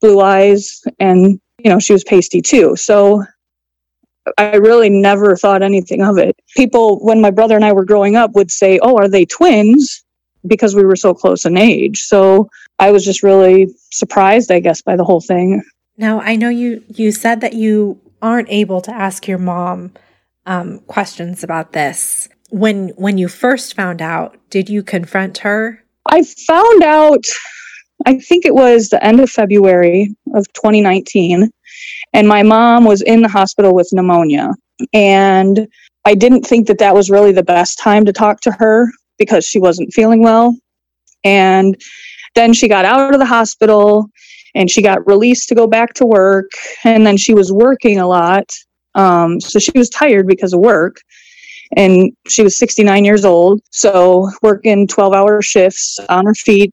blue 0.01 0.19
eyes, 0.19 0.81
and 0.99 1.39
you 1.63 1.69
know, 1.69 1.79
she 1.79 1.93
was 1.93 2.03
pasty 2.03 2.41
too. 2.41 2.75
So 2.75 3.23
I 4.37 4.55
really 4.55 4.89
never 4.89 5.35
thought 5.35 5.63
anything 5.63 6.01
of 6.01 6.17
it. 6.17 6.35
People, 6.55 6.99
when 6.99 7.21
my 7.21 7.31
brother 7.31 7.55
and 7.55 7.65
I 7.65 7.73
were 7.73 7.85
growing 7.85 8.15
up, 8.15 8.31
would 8.35 8.51
say, 8.51 8.79
Oh, 8.81 8.97
are 8.97 9.09
they 9.09 9.25
twins? 9.25 10.03
Because 10.45 10.75
we 10.75 10.85
were 10.85 10.95
so 10.95 11.13
close 11.13 11.45
in 11.45 11.57
age. 11.57 12.01
So 12.01 12.49
I 12.79 12.91
was 12.91 13.03
just 13.03 13.23
really 13.23 13.67
surprised, 13.91 14.51
I 14.51 14.59
guess, 14.59 14.81
by 14.81 14.95
the 14.95 15.03
whole 15.03 15.21
thing. 15.21 15.61
Now, 15.97 16.21
I 16.21 16.35
know 16.35 16.49
you, 16.49 16.83
you 16.87 17.11
said 17.11 17.41
that 17.41 17.53
you 17.53 17.99
aren't 18.21 18.49
able 18.49 18.81
to 18.81 18.91
ask 18.91 19.27
your 19.27 19.37
mom 19.37 19.93
um, 20.45 20.79
questions 20.87 21.43
about 21.43 21.73
this. 21.73 22.29
When, 22.49 22.89
when 22.89 23.17
you 23.17 23.27
first 23.27 23.75
found 23.75 24.01
out, 24.01 24.37
did 24.49 24.69
you 24.69 24.81
confront 24.81 25.39
her? 25.39 25.83
I 26.09 26.23
found 26.23 26.83
out, 26.83 27.23
I 28.05 28.17
think 28.19 28.45
it 28.45 28.55
was 28.55 28.89
the 28.89 29.03
end 29.03 29.19
of 29.19 29.29
February 29.29 30.15
of 30.33 30.51
2019 30.53 31.51
and 32.13 32.27
my 32.27 32.43
mom 32.43 32.85
was 32.85 33.01
in 33.01 33.21
the 33.21 33.27
hospital 33.27 33.73
with 33.73 33.89
pneumonia. 33.91 34.53
And 34.93 35.67
I 36.05 36.15
didn't 36.15 36.45
think 36.45 36.67
that 36.67 36.79
that 36.79 36.95
was 36.95 37.09
really 37.09 37.31
the 37.31 37.43
best 37.43 37.79
time 37.79 38.05
to 38.05 38.13
talk 38.13 38.41
to 38.41 38.51
her 38.51 38.87
because 39.17 39.45
she 39.45 39.59
wasn't 39.59 39.93
feeling 39.93 40.23
well. 40.23 40.55
And 41.23 41.79
then 42.39 42.53
she 42.53 42.67
got 42.67 42.85
out 42.85 43.13
of 43.13 43.19
the 43.19 43.25
hospital 43.25 44.09
and 44.55 44.71
she 44.71 44.81
got 44.81 45.05
released 45.05 45.49
to 45.49 45.55
go 45.55 45.67
back 45.67 45.93
to 45.95 46.05
work. 46.05 46.49
And 46.83 47.05
then 47.05 47.17
she 47.17 47.33
was 47.33 47.51
working 47.51 47.99
a 47.99 48.07
lot. 48.07 48.49
Um, 48.95 49.39
so 49.39 49.59
she 49.59 49.71
was 49.75 49.89
tired 49.89 50.25
because 50.25 50.53
of 50.53 50.61
work. 50.61 50.97
And 51.75 52.11
she 52.27 52.41
was 52.41 52.57
69 52.57 53.05
years 53.05 53.25
old. 53.25 53.61
So 53.71 54.29
working 54.41 54.87
12 54.87 55.13
hour 55.13 55.41
shifts 55.41 55.99
on 56.09 56.25
her 56.25 56.33
feet 56.33 56.71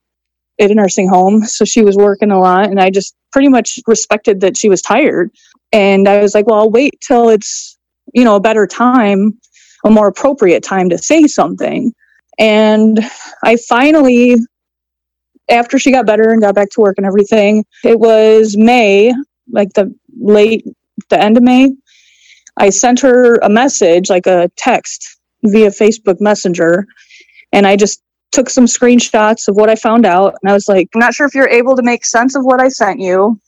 at 0.58 0.70
a 0.70 0.74
nursing 0.74 1.08
home. 1.08 1.44
So 1.44 1.64
she 1.64 1.82
was 1.82 1.96
working 1.96 2.30
a 2.30 2.38
lot 2.38 2.70
and 2.70 2.80
I 2.80 2.88
just 2.88 3.14
pretty 3.32 3.48
much 3.48 3.78
respected 3.86 4.40
that 4.40 4.56
she 4.56 4.68
was 4.68 4.80
tired. 4.80 5.30
And 5.72 6.08
I 6.08 6.22
was 6.22 6.34
like, 6.34 6.46
well, 6.46 6.60
I'll 6.60 6.70
wait 6.70 6.94
till 7.06 7.28
it's, 7.28 7.76
you 8.14 8.24
know, 8.24 8.36
a 8.36 8.40
better 8.40 8.66
time, 8.66 9.38
a 9.84 9.90
more 9.90 10.08
appropriate 10.08 10.62
time 10.62 10.88
to 10.90 10.96
say 10.96 11.26
something. 11.26 11.92
And 12.38 13.00
I 13.44 13.56
finally, 13.68 14.36
after 15.48 15.78
she 15.78 15.92
got 15.92 16.06
better 16.06 16.30
and 16.30 16.40
got 16.40 16.54
back 16.54 16.70
to 16.70 16.80
work 16.80 16.94
and 16.96 17.06
everything, 17.06 17.64
it 17.84 17.98
was 17.98 18.56
May, 18.56 19.12
like 19.50 19.72
the 19.74 19.94
late, 20.20 20.66
the 21.08 21.22
end 21.22 21.36
of 21.36 21.42
May. 21.42 21.70
I 22.56 22.70
sent 22.70 23.00
her 23.00 23.36
a 23.36 23.48
message, 23.48 24.08
like 24.10 24.26
a 24.26 24.50
text 24.56 25.18
via 25.44 25.68
Facebook 25.68 26.20
Messenger. 26.20 26.86
And 27.52 27.66
I 27.66 27.76
just 27.76 28.02
took 28.32 28.50
some 28.50 28.66
screenshots 28.66 29.48
of 29.48 29.56
what 29.56 29.70
I 29.70 29.76
found 29.76 30.04
out. 30.04 30.34
And 30.42 30.50
I 30.50 30.54
was 30.54 30.68
like, 30.68 30.88
I'm 30.94 31.00
not 31.00 31.14
sure 31.14 31.26
if 31.26 31.34
you're 31.34 31.48
able 31.48 31.76
to 31.76 31.82
make 31.82 32.04
sense 32.04 32.34
of 32.36 32.44
what 32.44 32.60
I 32.60 32.68
sent 32.68 33.00
you. 33.00 33.40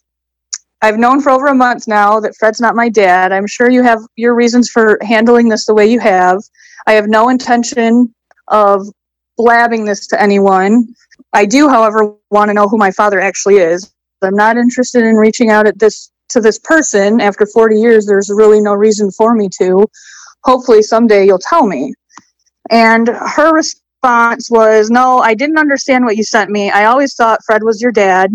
I've 0.80 0.98
known 0.98 1.20
for 1.20 1.30
over 1.30 1.48
a 1.48 1.54
month 1.54 1.88
now 1.88 2.20
that 2.20 2.36
Fred's 2.36 2.60
not 2.60 2.76
my 2.76 2.88
dad. 2.88 3.32
I'm 3.32 3.48
sure 3.48 3.70
you 3.70 3.82
have 3.82 3.98
your 4.16 4.34
reasons 4.34 4.70
for 4.70 4.98
handling 5.02 5.48
this 5.48 5.66
the 5.66 5.74
way 5.74 5.86
you 5.90 5.98
have. 5.98 6.38
I 6.86 6.92
have 6.92 7.08
no 7.08 7.28
intention 7.28 8.14
of 8.48 8.86
blabbing 9.36 9.84
this 9.84 10.06
to 10.08 10.22
anyone. 10.22 10.94
I 11.32 11.44
do, 11.44 11.68
however, 11.68 12.14
want 12.30 12.48
to 12.48 12.54
know 12.54 12.68
who 12.68 12.78
my 12.78 12.90
father 12.90 13.20
actually 13.20 13.56
is. 13.56 13.92
I'm 14.22 14.34
not 14.34 14.56
interested 14.56 15.04
in 15.04 15.16
reaching 15.16 15.50
out 15.50 15.66
at 15.66 15.78
this 15.78 16.10
to 16.30 16.40
this 16.40 16.58
person 16.58 17.20
after 17.20 17.46
40 17.46 17.80
years. 17.80 18.06
There's 18.06 18.30
really 18.30 18.60
no 18.60 18.74
reason 18.74 19.10
for 19.10 19.34
me 19.34 19.48
to. 19.60 19.86
Hopefully, 20.44 20.82
someday 20.82 21.26
you'll 21.26 21.38
tell 21.38 21.66
me. 21.66 21.94
And 22.70 23.08
her 23.08 23.54
response 23.54 24.50
was, 24.50 24.90
No, 24.90 25.18
I 25.18 25.34
didn't 25.34 25.58
understand 25.58 26.04
what 26.04 26.16
you 26.16 26.24
sent 26.24 26.50
me. 26.50 26.70
I 26.70 26.86
always 26.86 27.14
thought 27.14 27.44
Fred 27.44 27.62
was 27.62 27.80
your 27.80 27.92
dad. 27.92 28.30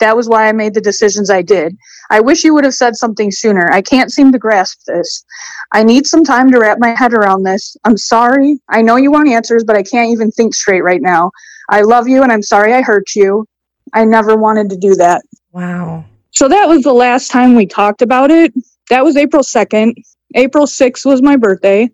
That 0.00 0.16
was 0.16 0.28
why 0.28 0.48
I 0.48 0.52
made 0.52 0.74
the 0.74 0.80
decisions 0.80 1.28
I 1.28 1.42
did. 1.42 1.76
I 2.10 2.20
wish 2.20 2.44
you 2.44 2.54
would 2.54 2.64
have 2.64 2.74
said 2.74 2.94
something 2.94 3.32
sooner. 3.32 3.68
I 3.72 3.82
can't 3.82 4.12
seem 4.12 4.30
to 4.32 4.38
grasp 4.38 4.84
this. 4.86 5.24
I 5.72 5.82
need 5.82 6.06
some 6.06 6.24
time 6.24 6.52
to 6.52 6.60
wrap 6.60 6.78
my 6.78 6.94
head 6.96 7.14
around 7.14 7.42
this. 7.42 7.76
I'm 7.84 7.96
sorry. 7.96 8.60
I 8.68 8.80
know 8.80 8.96
you 8.96 9.10
want 9.10 9.28
answers, 9.28 9.64
but 9.64 9.76
I 9.76 9.82
can't 9.82 10.10
even 10.10 10.30
think 10.30 10.54
straight 10.54 10.84
right 10.84 11.02
now. 11.02 11.32
I 11.68 11.82
love 11.82 12.08
you 12.08 12.22
and 12.22 12.32
I'm 12.32 12.42
sorry 12.42 12.72
I 12.72 12.82
hurt 12.82 13.14
you. 13.14 13.46
I 13.94 14.04
never 14.04 14.36
wanted 14.36 14.70
to 14.70 14.76
do 14.76 14.94
that. 14.96 15.22
Wow. 15.52 16.04
So 16.30 16.48
that 16.48 16.68
was 16.68 16.82
the 16.82 16.92
last 16.92 17.30
time 17.30 17.54
we 17.54 17.66
talked 17.66 18.02
about 18.02 18.30
it. 18.30 18.52
That 18.90 19.04
was 19.04 19.16
April 19.16 19.42
2nd. 19.42 19.94
April 20.34 20.66
6th 20.66 21.04
was 21.06 21.22
my 21.22 21.36
birthday. 21.36 21.88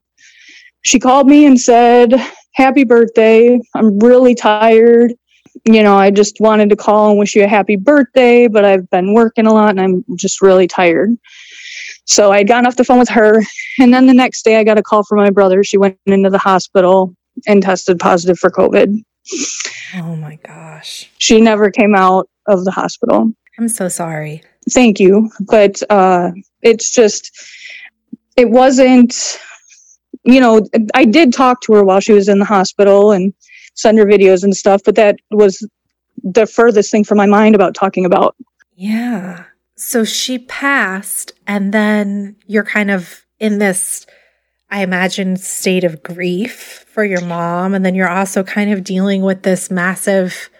She 0.83 0.99
called 0.99 1.29
me 1.29 1.47
and 1.47 1.59
said, 1.59 2.13
happy 2.55 2.85
birthday. 2.85 3.59
I'm 3.75 3.99
really 3.99 4.35
tired. 4.35 5.15
You 5.65 5.83
know, 5.83 5.97
I 5.97 6.11
just 6.11 6.41
wanted 6.41 6.69
to 6.71 6.77
call 6.77 7.11
and 7.11 7.19
wish 7.19 7.35
you 7.35 7.45
a 7.45 7.49
happy 7.49 7.77
birthday, 7.77 8.49
but 8.49 8.65
I've 8.65 8.89
been 8.91 9.15
working 9.15 9.47
a 9.47 9.53
lot 9.53 9.71
and 9.71 9.81
I'm 9.81 10.05
just 10.17 10.43
really 10.43 10.67
tired. 10.67 11.17
So 12.07 12.33
I 12.33 12.39
had 12.39 12.49
gotten 12.49 12.67
off 12.67 12.77
the 12.77 12.85
phone 12.85 12.99
with 12.99 13.09
her. 13.09 13.43
And 13.81 13.95
then 13.95 14.07
the 14.07 14.15
next 14.15 14.45
day 14.45 14.57
I 14.57 14.65
got 14.65 14.79
a 14.79 14.83
call 14.83 15.05
from 15.05 15.19
my 15.19 15.31
brother. 15.31 15.65
She 15.65 15.79
went 15.79 15.99
into 16.07 16.31
the 16.31 16.39
hospital 16.39 17.15
and 17.47 17.63
tested 17.63 17.99
positive 17.99 18.39
for 18.39 18.51
COVID. 18.51 19.03
Oh 19.95 20.17
my 20.17 20.39
gosh. 20.45 21.11
She 21.19 21.41
never 21.41 21.71
came 21.71 21.95
out 21.95 22.29
of 22.47 22.65
the 22.65 22.71
hospital. 22.71 23.33
I'm 23.59 23.69
so 23.69 23.89
sorry. 23.89 24.43
Thank 24.71 25.01
you. 25.01 25.31
But 25.41 25.83
uh, 25.91 26.33
it's 26.63 26.93
just, 26.95 27.31
it 28.37 28.51
wasn't 28.51 29.39
you 30.25 30.41
know, 30.41 30.67
I 30.95 31.05
did 31.05 31.33
talk 31.33 31.61
to 31.63 31.75
her 31.75 31.85
while 31.85 32.01
she 32.01 32.13
was 32.13 32.29
in 32.29 32.39
the 32.39 32.45
hospital 32.45 33.13
and 33.13 33.35
send 33.75 33.99
her 33.99 34.07
videos 34.07 34.43
and 34.43 34.57
stuff, 34.57 34.83
but 34.85 34.95
that 34.97 35.17
was 35.31 35.67
the 36.23 36.47
furthest 36.47 36.91
thing 36.91 37.05
from 37.05 37.19
my 37.19 37.27
mind 37.27 37.55
about 37.55 37.75
talking 37.75 38.05
about. 38.07 38.35
Yeah. 38.75 39.45
So 39.77 40.05
she 40.05 40.39
passed, 40.39 41.33
and 41.47 41.75
then 41.75 42.37
you're 42.47 42.65
kind 42.65 42.91
of 42.91 43.27
in 43.39 43.59
this, 43.59 44.07
I 44.75 44.83
imagine, 44.83 45.37
state 45.37 45.85
of 45.85 46.03
grief 46.03 46.85
for 46.89 47.05
your 47.05 47.25
mom. 47.25 47.75
And 47.75 47.87
then 47.87 47.95
you're 47.95 48.09
also 48.09 48.43
kind 48.43 48.73
of 48.73 48.83
dealing 48.83 49.23
with 49.23 49.45
this 49.45 49.71
massive 49.71 50.51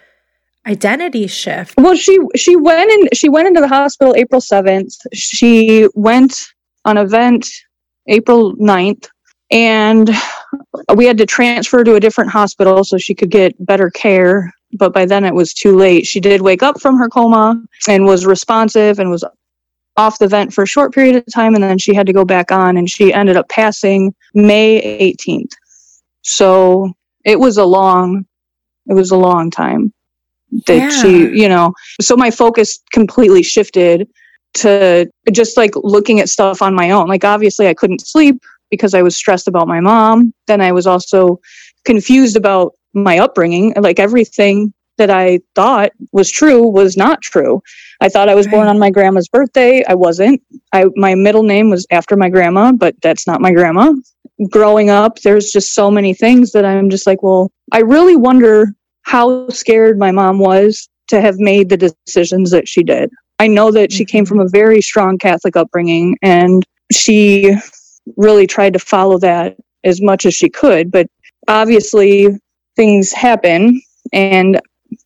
identity 0.65 1.27
shift. 1.27 1.73
Well, 1.77 1.97
she 1.97 2.17
she 2.33 2.55
went 2.55 2.89
in 2.89 3.09
she 3.13 3.27
went 3.27 3.49
into 3.49 3.59
the 3.59 3.67
hospital 3.67 4.15
April 4.15 4.39
7th. 4.39 4.93
She 5.13 5.89
went 5.95 6.45
on 6.85 6.95
a 6.95 7.05
vent 7.05 7.49
April 8.07 8.55
9th 8.55 9.09
and 9.51 10.09
we 10.95 11.05
had 11.05 11.17
to 11.17 11.25
transfer 11.25 11.83
to 11.83 11.95
a 11.95 11.99
different 11.99 12.31
hospital 12.31 12.85
so 12.85 12.97
she 12.97 13.13
could 13.13 13.29
get 13.29 13.53
better 13.65 13.91
care 13.91 14.51
but 14.73 14.91
by 14.91 15.05
then 15.05 15.23
it 15.23 15.35
was 15.35 15.53
too 15.53 15.75
late 15.75 16.05
she 16.05 16.19
did 16.19 16.41
wake 16.41 16.63
up 16.63 16.81
from 16.81 16.97
her 16.97 17.07
coma 17.07 17.61
and 17.87 18.05
was 18.05 18.25
responsive 18.25 18.97
and 18.97 19.11
was 19.11 19.23
off 19.97 20.19
the 20.19 20.27
vent 20.27 20.53
for 20.53 20.63
a 20.63 20.67
short 20.67 20.93
period 20.93 21.15
of 21.15 21.25
time 21.33 21.55
and 21.55 21.63
then 21.63 21.77
she 21.77 21.93
had 21.93 22.05
to 22.05 22.13
go 22.13 22.25
back 22.25 22.51
on 22.51 22.77
and 22.77 22.89
she 22.89 23.13
ended 23.13 23.37
up 23.37 23.47
passing 23.49 24.13
may 24.33 24.81
18th 24.99 25.51
so 26.21 26.91
it 27.23 27.39
was 27.39 27.57
a 27.57 27.65
long 27.65 28.25
it 28.87 28.93
was 28.93 29.11
a 29.11 29.17
long 29.17 29.49
time 29.49 29.93
that 30.67 30.77
yeah. 30.77 30.89
she 30.89 31.29
you 31.39 31.49
know 31.49 31.73
so 32.01 32.15
my 32.15 32.29
focus 32.29 32.79
completely 32.91 33.41
shifted 33.41 34.07
to 34.53 35.09
just 35.31 35.57
like 35.57 35.71
looking 35.75 36.19
at 36.19 36.29
stuff 36.29 36.61
on 36.61 36.73
my 36.73 36.91
own 36.91 37.07
like 37.07 37.23
obviously 37.23 37.67
i 37.67 37.73
couldn't 37.73 38.05
sleep 38.05 38.41
because 38.69 38.93
I 38.93 39.01
was 39.01 39.15
stressed 39.15 39.47
about 39.47 39.67
my 39.67 39.79
mom. 39.79 40.33
Then 40.47 40.61
I 40.61 40.71
was 40.71 40.87
also 40.87 41.39
confused 41.85 42.35
about 42.35 42.73
my 42.93 43.19
upbringing. 43.19 43.73
Like 43.75 43.99
everything 43.99 44.73
that 44.97 45.09
I 45.09 45.39
thought 45.55 45.91
was 46.11 46.31
true 46.31 46.67
was 46.67 46.97
not 46.97 47.21
true. 47.21 47.61
I 48.01 48.09
thought 48.09 48.29
I 48.29 48.35
was 48.35 48.47
born 48.47 48.67
on 48.67 48.79
my 48.79 48.89
grandma's 48.89 49.27
birthday. 49.27 49.83
I 49.85 49.95
wasn't. 49.95 50.41
I 50.73 50.85
my 50.95 51.15
middle 51.15 51.43
name 51.43 51.69
was 51.69 51.85
after 51.91 52.15
my 52.15 52.29
grandma, 52.29 52.71
but 52.71 52.95
that's 53.01 53.27
not 53.27 53.41
my 53.41 53.51
grandma. 53.51 53.93
Growing 54.49 54.89
up, 54.89 55.19
there's 55.21 55.51
just 55.51 55.73
so 55.73 55.89
many 55.89 56.13
things 56.13 56.51
that 56.51 56.65
I'm 56.65 56.89
just 56.89 57.07
like, 57.07 57.23
well, 57.23 57.51
I 57.71 57.79
really 57.79 58.15
wonder 58.15 58.73
how 59.03 59.47
scared 59.49 59.97
my 59.97 60.11
mom 60.11 60.39
was 60.39 60.89
to 61.07 61.21
have 61.21 61.37
made 61.37 61.69
the 61.69 61.77
decisions 61.77 62.51
that 62.51 62.67
she 62.67 62.83
did. 62.83 63.09
I 63.39 63.47
know 63.47 63.71
that 63.71 63.91
she 63.91 64.05
came 64.05 64.25
from 64.25 64.39
mm-hmm. 64.39 64.47
a 64.47 64.49
very 64.49 64.81
strong 64.81 65.17
Catholic 65.17 65.55
upbringing 65.55 66.17
and 66.21 66.65
she 66.91 67.55
really 68.17 68.47
tried 68.47 68.73
to 68.73 68.79
follow 68.79 69.17
that 69.19 69.57
as 69.83 70.01
much 70.01 70.25
as 70.25 70.33
she 70.33 70.49
could. 70.49 70.91
But 70.91 71.07
obviously, 71.47 72.27
things 72.75 73.11
happen, 73.11 73.81
and 74.13 74.59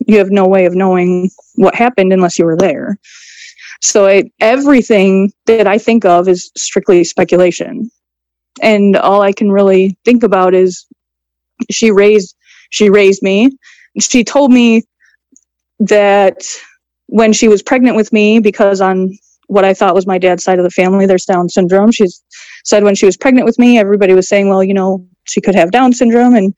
you 0.07 0.17
have 0.17 0.31
no 0.31 0.47
way 0.47 0.65
of 0.65 0.75
knowing 0.75 1.29
what 1.55 1.75
happened 1.75 2.13
unless 2.13 2.39
you 2.39 2.45
were 2.45 2.57
there. 2.57 2.97
So 3.81 4.07
I, 4.07 4.23
everything 4.39 5.31
that 5.45 5.67
I 5.67 5.77
think 5.77 6.05
of 6.05 6.27
is 6.27 6.51
strictly 6.57 7.03
speculation, 7.03 7.89
and 8.61 8.97
all 8.97 9.21
I 9.21 9.31
can 9.31 9.51
really 9.51 9.97
think 10.03 10.23
about 10.23 10.53
is 10.53 10.85
she 11.71 11.91
raised 11.91 12.35
she 12.71 12.89
raised 12.89 13.23
me. 13.23 13.51
She 13.99 14.23
told 14.23 14.51
me 14.51 14.83
that 15.79 16.43
when 17.07 17.33
she 17.33 17.47
was 17.47 17.63
pregnant 17.63 17.95
with 17.95 18.13
me, 18.13 18.39
because 18.39 18.81
on 18.81 19.17
what 19.47 19.65
I 19.65 19.73
thought 19.73 19.95
was 19.95 20.05
my 20.05 20.19
dad's 20.19 20.43
side 20.43 20.59
of 20.59 20.63
the 20.63 20.69
family, 20.69 21.05
there's 21.05 21.25
Down 21.25 21.49
syndrome. 21.49 21.91
She 21.91 22.07
said 22.63 22.83
when 22.83 22.95
she 22.95 23.07
was 23.07 23.17
pregnant 23.17 23.45
with 23.45 23.57
me, 23.57 23.79
everybody 23.79 24.13
was 24.13 24.29
saying, 24.29 24.47
well, 24.47 24.63
you 24.63 24.75
know, 24.75 25.07
she 25.23 25.41
could 25.41 25.55
have 25.55 25.71
Down 25.71 25.91
syndrome. 25.91 26.35
And 26.35 26.53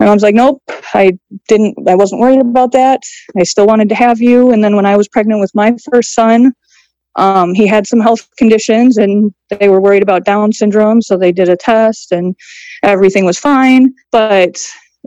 my 0.00 0.06
mom's 0.06 0.22
like, 0.22 0.34
nope, 0.34 0.62
I 0.94 1.18
didn't, 1.46 1.76
I 1.86 1.94
wasn't 1.94 2.22
worried 2.22 2.40
about 2.40 2.72
that. 2.72 3.02
I 3.38 3.42
still 3.42 3.66
wanted 3.66 3.90
to 3.90 3.94
have 3.94 4.20
you. 4.20 4.50
And 4.50 4.64
then 4.64 4.74
when 4.74 4.86
I 4.86 4.96
was 4.96 5.08
pregnant 5.08 5.40
with 5.40 5.54
my 5.54 5.76
first 5.92 6.14
son, 6.14 6.52
um, 7.16 7.52
he 7.52 7.66
had 7.66 7.86
some 7.86 8.00
health 8.00 8.26
conditions 8.38 8.96
and 8.96 9.34
they 9.50 9.68
were 9.68 9.80
worried 9.80 10.02
about 10.02 10.24
Down 10.24 10.52
syndrome. 10.52 11.02
So 11.02 11.18
they 11.18 11.32
did 11.32 11.50
a 11.50 11.56
test 11.56 12.12
and 12.12 12.34
everything 12.82 13.26
was 13.26 13.38
fine. 13.38 13.94
But 14.10 14.58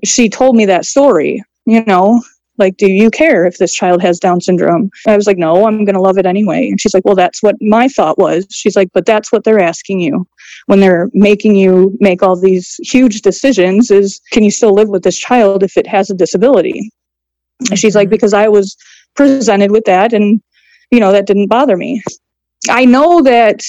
she 0.03 0.29
told 0.29 0.55
me 0.55 0.65
that 0.67 0.85
story, 0.85 1.43
you 1.65 1.83
know, 1.85 2.21
like, 2.57 2.77
do 2.77 2.87
you 2.87 3.09
care 3.09 3.45
if 3.45 3.57
this 3.57 3.73
child 3.73 4.01
has 4.01 4.19
Down 4.19 4.39
syndrome? 4.39 4.91
I 5.07 5.15
was 5.15 5.25
like, 5.25 5.37
no, 5.37 5.65
I'm 5.67 5.85
going 5.85 5.95
to 5.95 6.01
love 6.01 6.17
it 6.17 6.25
anyway. 6.25 6.69
And 6.69 6.79
she's 6.79 6.93
like, 6.93 7.05
well, 7.05 7.15
that's 7.15 7.41
what 7.41 7.55
my 7.61 7.87
thought 7.87 8.17
was. 8.17 8.45
She's 8.51 8.75
like, 8.75 8.89
but 8.93 9.05
that's 9.05 9.31
what 9.31 9.43
they're 9.43 9.59
asking 9.59 9.99
you 10.01 10.27
when 10.67 10.79
they're 10.79 11.09
making 11.13 11.55
you 11.55 11.97
make 11.99 12.21
all 12.21 12.39
these 12.39 12.75
huge 12.83 13.21
decisions 13.21 13.91
is, 13.91 14.21
can 14.31 14.43
you 14.43 14.51
still 14.51 14.73
live 14.73 14.89
with 14.89 15.03
this 15.03 15.17
child 15.17 15.63
if 15.63 15.77
it 15.77 15.87
has 15.87 16.09
a 16.09 16.15
disability? 16.15 16.91
Mm-hmm. 17.63 17.75
She's 17.75 17.95
like, 17.95 18.05
mm-hmm. 18.05 18.11
because 18.11 18.33
I 18.33 18.47
was 18.47 18.77
presented 19.15 19.71
with 19.71 19.85
that 19.85 20.13
and, 20.13 20.41
you 20.91 20.99
know, 20.99 21.11
that 21.11 21.25
didn't 21.25 21.47
bother 21.47 21.77
me. 21.77 22.01
I 22.69 22.85
know 22.85 23.21
that 23.23 23.61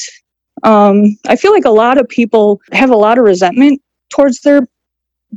um, 0.63 1.17
I 1.27 1.37
feel 1.37 1.53
like 1.53 1.65
a 1.65 1.71
lot 1.71 1.99
of 1.99 2.09
people 2.09 2.61
have 2.73 2.91
a 2.91 2.97
lot 2.97 3.19
of 3.19 3.25
resentment 3.25 3.81
towards 4.11 4.41
their 4.41 4.67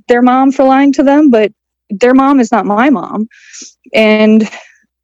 their 0.07 0.21
mom 0.21 0.51
for 0.51 0.63
lying 0.63 0.93
to 0.93 1.01
them, 1.01 1.31
but 1.31 1.51
their 1.89 2.13
mom 2.13 2.39
is 2.39 2.51
not 2.51 2.65
my 2.65 2.89
mom. 2.89 3.27
And 3.93 4.49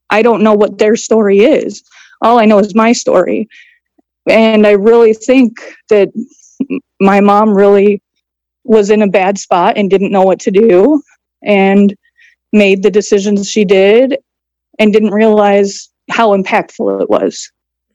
I 0.10 0.22
don't 0.22 0.43
know 0.43 0.54
what 0.54 0.78
their 0.78 0.96
story 0.96 1.39
is. 1.39 1.84
All 2.22 2.39
I 2.39 2.46
know 2.46 2.60
is 2.60 2.76
my 2.76 2.91
story. 2.91 3.48
And 4.30 4.65
I 4.65 4.72
really 4.72 5.13
think 5.13 5.60
that 5.89 6.10
my 7.00 7.19
mom 7.19 7.54
really 7.54 8.02
was 8.63 8.89
in 8.89 9.02
a 9.02 9.08
bad 9.08 9.38
spot 9.38 9.78
and 9.78 9.89
didn't 9.89 10.12
know 10.12 10.24
what 10.24 10.39
to 10.41 10.52
do 10.52 11.02
and 11.43 11.96
made 12.54 12.84
the 12.84 12.91
decisions 12.91 13.50
she 13.50 13.65
did 13.65 14.17
and 14.80 14.93
didn't 14.93 15.12
realize 15.12 15.89
how 16.10 16.36
impactful 16.36 17.02
it 17.02 17.10
was. 17.10 17.52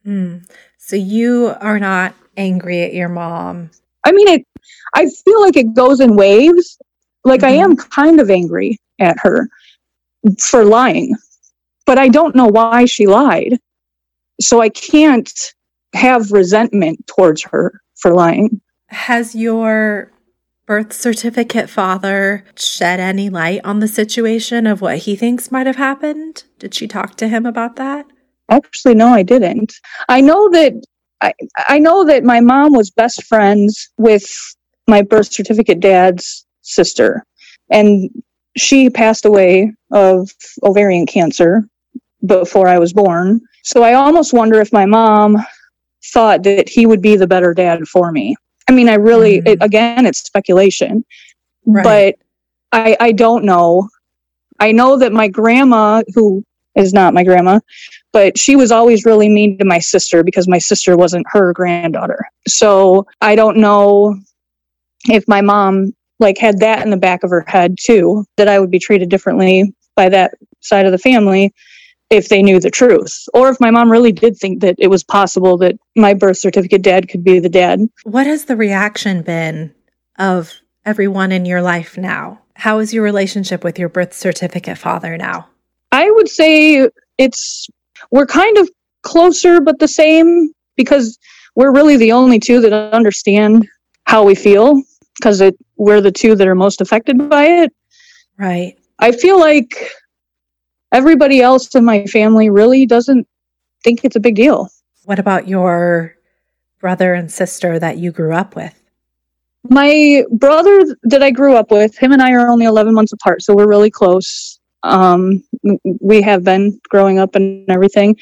Mm. 0.07 0.49
So 0.79 0.97
you 0.97 1.55
are 1.61 1.79
not 1.79 2.15
angry 2.37 2.83
at 2.83 2.95
your 2.95 3.09
mom. 3.09 3.71
I 4.05 4.13
mean 4.13 4.29
it 4.29 4.47
I 4.95 5.07
feel 5.07 5.41
like 5.41 5.57
it 5.57 5.75
goes 5.75 6.01
in 6.01 6.17
waves 6.17 6.79
like 7.25 7.41
mm-hmm. 7.41 7.61
I 7.61 7.65
am 7.65 7.77
kind 7.77 8.21
of 8.21 8.31
angry 8.31 8.79
at 8.99 9.17
her 9.21 9.49
for 10.41 10.65
lying, 10.65 11.15
but 11.87 11.99
I 11.99 12.09
don't 12.09 12.37
know 12.37 12.47
why 12.47 12.85
she 12.85 13.07
lied. 13.07 13.59
So 14.41 14.61
I 14.61 14.69
can't 14.69 15.31
have 15.95 16.33
resentment 16.33 17.07
towards 17.07 17.43
her 17.45 17.81
for 17.97 18.15
lying. 18.15 18.61
Has 18.89 19.35
your 19.35 20.13
birth 20.67 20.93
certificate 20.93 21.71
father 21.71 22.45
shed 22.55 23.01
any 23.01 23.31
light 23.31 23.61
on 23.65 23.81
the 23.81 23.89
situation 23.89 24.67
of 24.67 24.81
what 24.81 24.99
he 24.99 25.17
thinks 25.17 25.51
might 25.51 25.67
have 25.67 25.77
happened? 25.77 26.45
Did 26.59 26.75
she 26.75 26.87
talk 26.87 27.17
to 27.17 27.29
him 27.29 27.47
about 27.47 27.77
that? 27.77 28.07
Actually, 28.51 28.95
no, 28.95 29.09
I 29.09 29.23
didn't. 29.23 29.75
I 30.09 30.21
know 30.21 30.49
that 30.51 30.75
I, 31.21 31.33
I 31.57 31.79
know 31.79 32.05
that 32.05 32.23
my 32.23 32.41
mom 32.41 32.73
was 32.73 32.91
best 32.91 33.25
friends 33.25 33.91
with 33.97 34.27
my 34.87 35.03
birth 35.03 35.33
certificate 35.33 35.81
dad's 35.81 36.47
sister. 36.69 37.25
And 37.71 38.11
she 38.57 38.91
passed 38.91 39.25
away 39.25 39.73
of 39.93 40.31
ovarian 40.63 41.07
cancer 41.07 41.69
before 42.27 42.69
I 42.69 42.79
was 42.79 42.93
born. 42.93 43.41
So 43.63 43.83
I 43.83 43.95
almost 43.95 44.33
wonder 44.33 44.61
if 44.61 44.73
my 44.73 44.87
mom 44.87 45.39
thought 46.13 46.43
that 46.45 46.69
he 46.69 46.87
would 46.87 47.03
be 47.03 47.17
the 47.17 47.27
better 47.27 47.55
dad 47.55 47.87
for 47.87 48.11
me. 48.11 48.37
I 48.69 48.73
mean, 48.73 48.89
I 48.89 48.95
really, 48.95 49.41
mm. 49.41 49.49
it, 49.49 49.59
again, 49.63 50.07
it's 50.07 50.21
speculation, 50.21 51.05
right. 51.67 51.85
but 51.85 52.15
I, 52.73 52.97
I 53.01 53.13
don't 53.13 53.45
know. 53.45 53.89
I 54.61 54.73
know 54.73 54.99
that 54.99 55.13
my 55.13 55.29
grandma, 55.29 56.03
who 56.15 56.45
is 56.75 56.93
not 56.93 57.15
my 57.15 57.25
grandma, 57.25 57.61
but 58.13 58.39
she 58.39 58.57
was 58.57 58.73
always 58.73 59.05
really 59.05 59.29
mean 59.29 59.59
to 59.59 59.65
my 59.65 59.79
sister 59.79 60.23
because 60.23 60.49
my 60.49 60.59
sister 60.59 60.97
wasn't 60.97 61.27
her 61.31 61.53
granddaughter. 61.53 62.25
So 62.47 63.07
I 63.21 63.37
don't 63.37 63.59
know 63.59 64.19
if 65.09 65.27
my 65.29 65.41
mom 65.41 65.95
like 66.19 66.39
had 66.39 66.59
that 66.61 66.83
in 66.83 66.91
the 66.91 66.97
back 66.97 67.23
of 67.23 67.31
her 67.31 67.45
head 67.47 67.77
too 67.81 68.25
that 68.37 68.49
I 68.49 68.59
would 68.59 68.71
be 68.71 68.79
treated 68.79 69.09
differently 69.09 69.73
by 69.95 70.09
that 70.09 70.35
side 70.61 70.87
of 70.87 70.93
the 70.93 70.99
family 70.99 71.53
if 72.11 72.29
they 72.29 72.43
knew 72.43 72.59
the 72.59 72.71
truth 72.71 73.25
or 73.35 73.51
if 73.51 73.61
my 73.61 73.71
mom 73.71 73.91
really 73.91 74.13
did 74.13 74.37
think 74.37 74.61
that 74.61 74.77
it 74.79 74.89
was 74.89 75.05
possible 75.05 75.59
that 75.59 75.77
my 75.97 76.15
birth 76.15 76.39
certificate 76.39 76.83
dad 76.83 77.09
could 77.09 77.23
be 77.23 77.39
the 77.39 77.49
dad. 77.49 77.81
What 78.05 78.27
has 78.27 78.47
the 78.47 78.57
reaction 78.57 79.23
been 79.23 79.75
of 80.19 80.55
everyone 80.85 81.33
in 81.33 81.45
your 81.45 81.63
life 81.63 81.99
now? 81.99 82.41
How 82.55 82.79
is 82.79 82.95
your 82.95 83.05
relationship 83.05 83.63
with 83.63 83.79
your 83.79 83.89
birth 83.89 84.15
certificate 84.15 84.79
father 84.79 85.17
now? 85.17 85.49
I 85.93 86.11
would 86.11 86.29
say 86.29 86.89
it's 87.19 87.69
we're 88.11 88.27
kind 88.27 88.57
of 88.59 88.71
closer 89.03 89.61
but 89.61 89.79
the 89.79 89.89
same 89.89 90.51
because 90.77 91.19
we're 91.55 91.73
really 91.73 91.97
the 91.97 92.13
only 92.13 92.39
two 92.39 92.61
that 92.61 92.73
understand 92.73 93.69
how 94.05 94.25
we 94.25 94.35
feel 94.35 94.83
because 95.19 95.41
it 95.41 95.57
we're 95.77 96.01
the 96.01 96.13
two 96.13 96.35
that 96.37 96.49
are 96.49 96.55
most 96.55 96.81
affected 96.81 97.29
by 97.29 97.45
it. 97.45 97.73
Right. 98.39 98.77
I 98.99 99.13
feel 99.13 99.39
like 99.39 99.93
everybody 100.93 101.41
else 101.41 101.75
in 101.75 101.85
my 101.85 102.07
family 102.07 102.51
really 102.51 102.87
doesn't 102.87 103.27
think 103.85 104.05
it's 104.05 104.17
a 104.17 104.21
big 104.21 104.35
deal. 104.35 104.69
What 105.05 105.19
about 105.19 105.49
your 105.49 106.15
brother 106.81 107.15
and 107.15 107.31
sister 107.31 107.79
that 107.79 107.99
you 107.99 108.13
grew 108.13 108.33
up 108.33 108.57
with? 108.57 108.75
my 109.69 110.25
brother 110.33 110.97
that 111.03 111.23
I 111.23 111.31
grew 111.31 111.55
up 111.55 111.71
with, 111.71 111.97
him 111.97 112.13
and 112.13 112.23
I 112.23 112.33
are 112.33 112.49
only 112.49 112.65
11 112.65 112.95
months 112.95 113.13
apart, 113.13 113.43
so 113.43 113.55
we're 113.55 113.69
really 113.69 113.91
close. 113.91 114.61
Um, 114.85 115.43
we 116.01 116.23
have 116.23 116.45
been 116.45 116.81
growing 116.89 117.19
up 117.19 117.35
and 117.35 117.69
everything. 117.69 118.17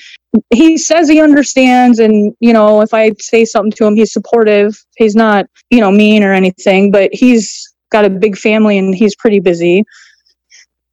He 0.53 0.79
says 0.79 1.09
he 1.09 1.21
understands, 1.21 1.99
and 1.99 2.35
you 2.41 2.53
know, 2.53 2.81
if 2.81 2.93
I 2.95 3.13
say 3.21 3.45
something 3.45 3.73
to 3.73 3.87
him, 3.87 3.97
he's 3.97 4.13
supportive. 4.13 4.77
He's 4.97 5.15
not, 5.15 5.47
you 5.71 5.81
know, 5.81 5.91
mean 5.91 6.23
or 6.23 6.33
anything, 6.33 6.91
but 6.91 7.11
he's 7.13 7.73
got 7.91 8.05
a 8.05 8.11
big 8.11 8.37
family 8.37 8.79
and 8.79 8.95
he's 8.95 9.15
pretty 9.17 9.41
busy. 9.41 9.85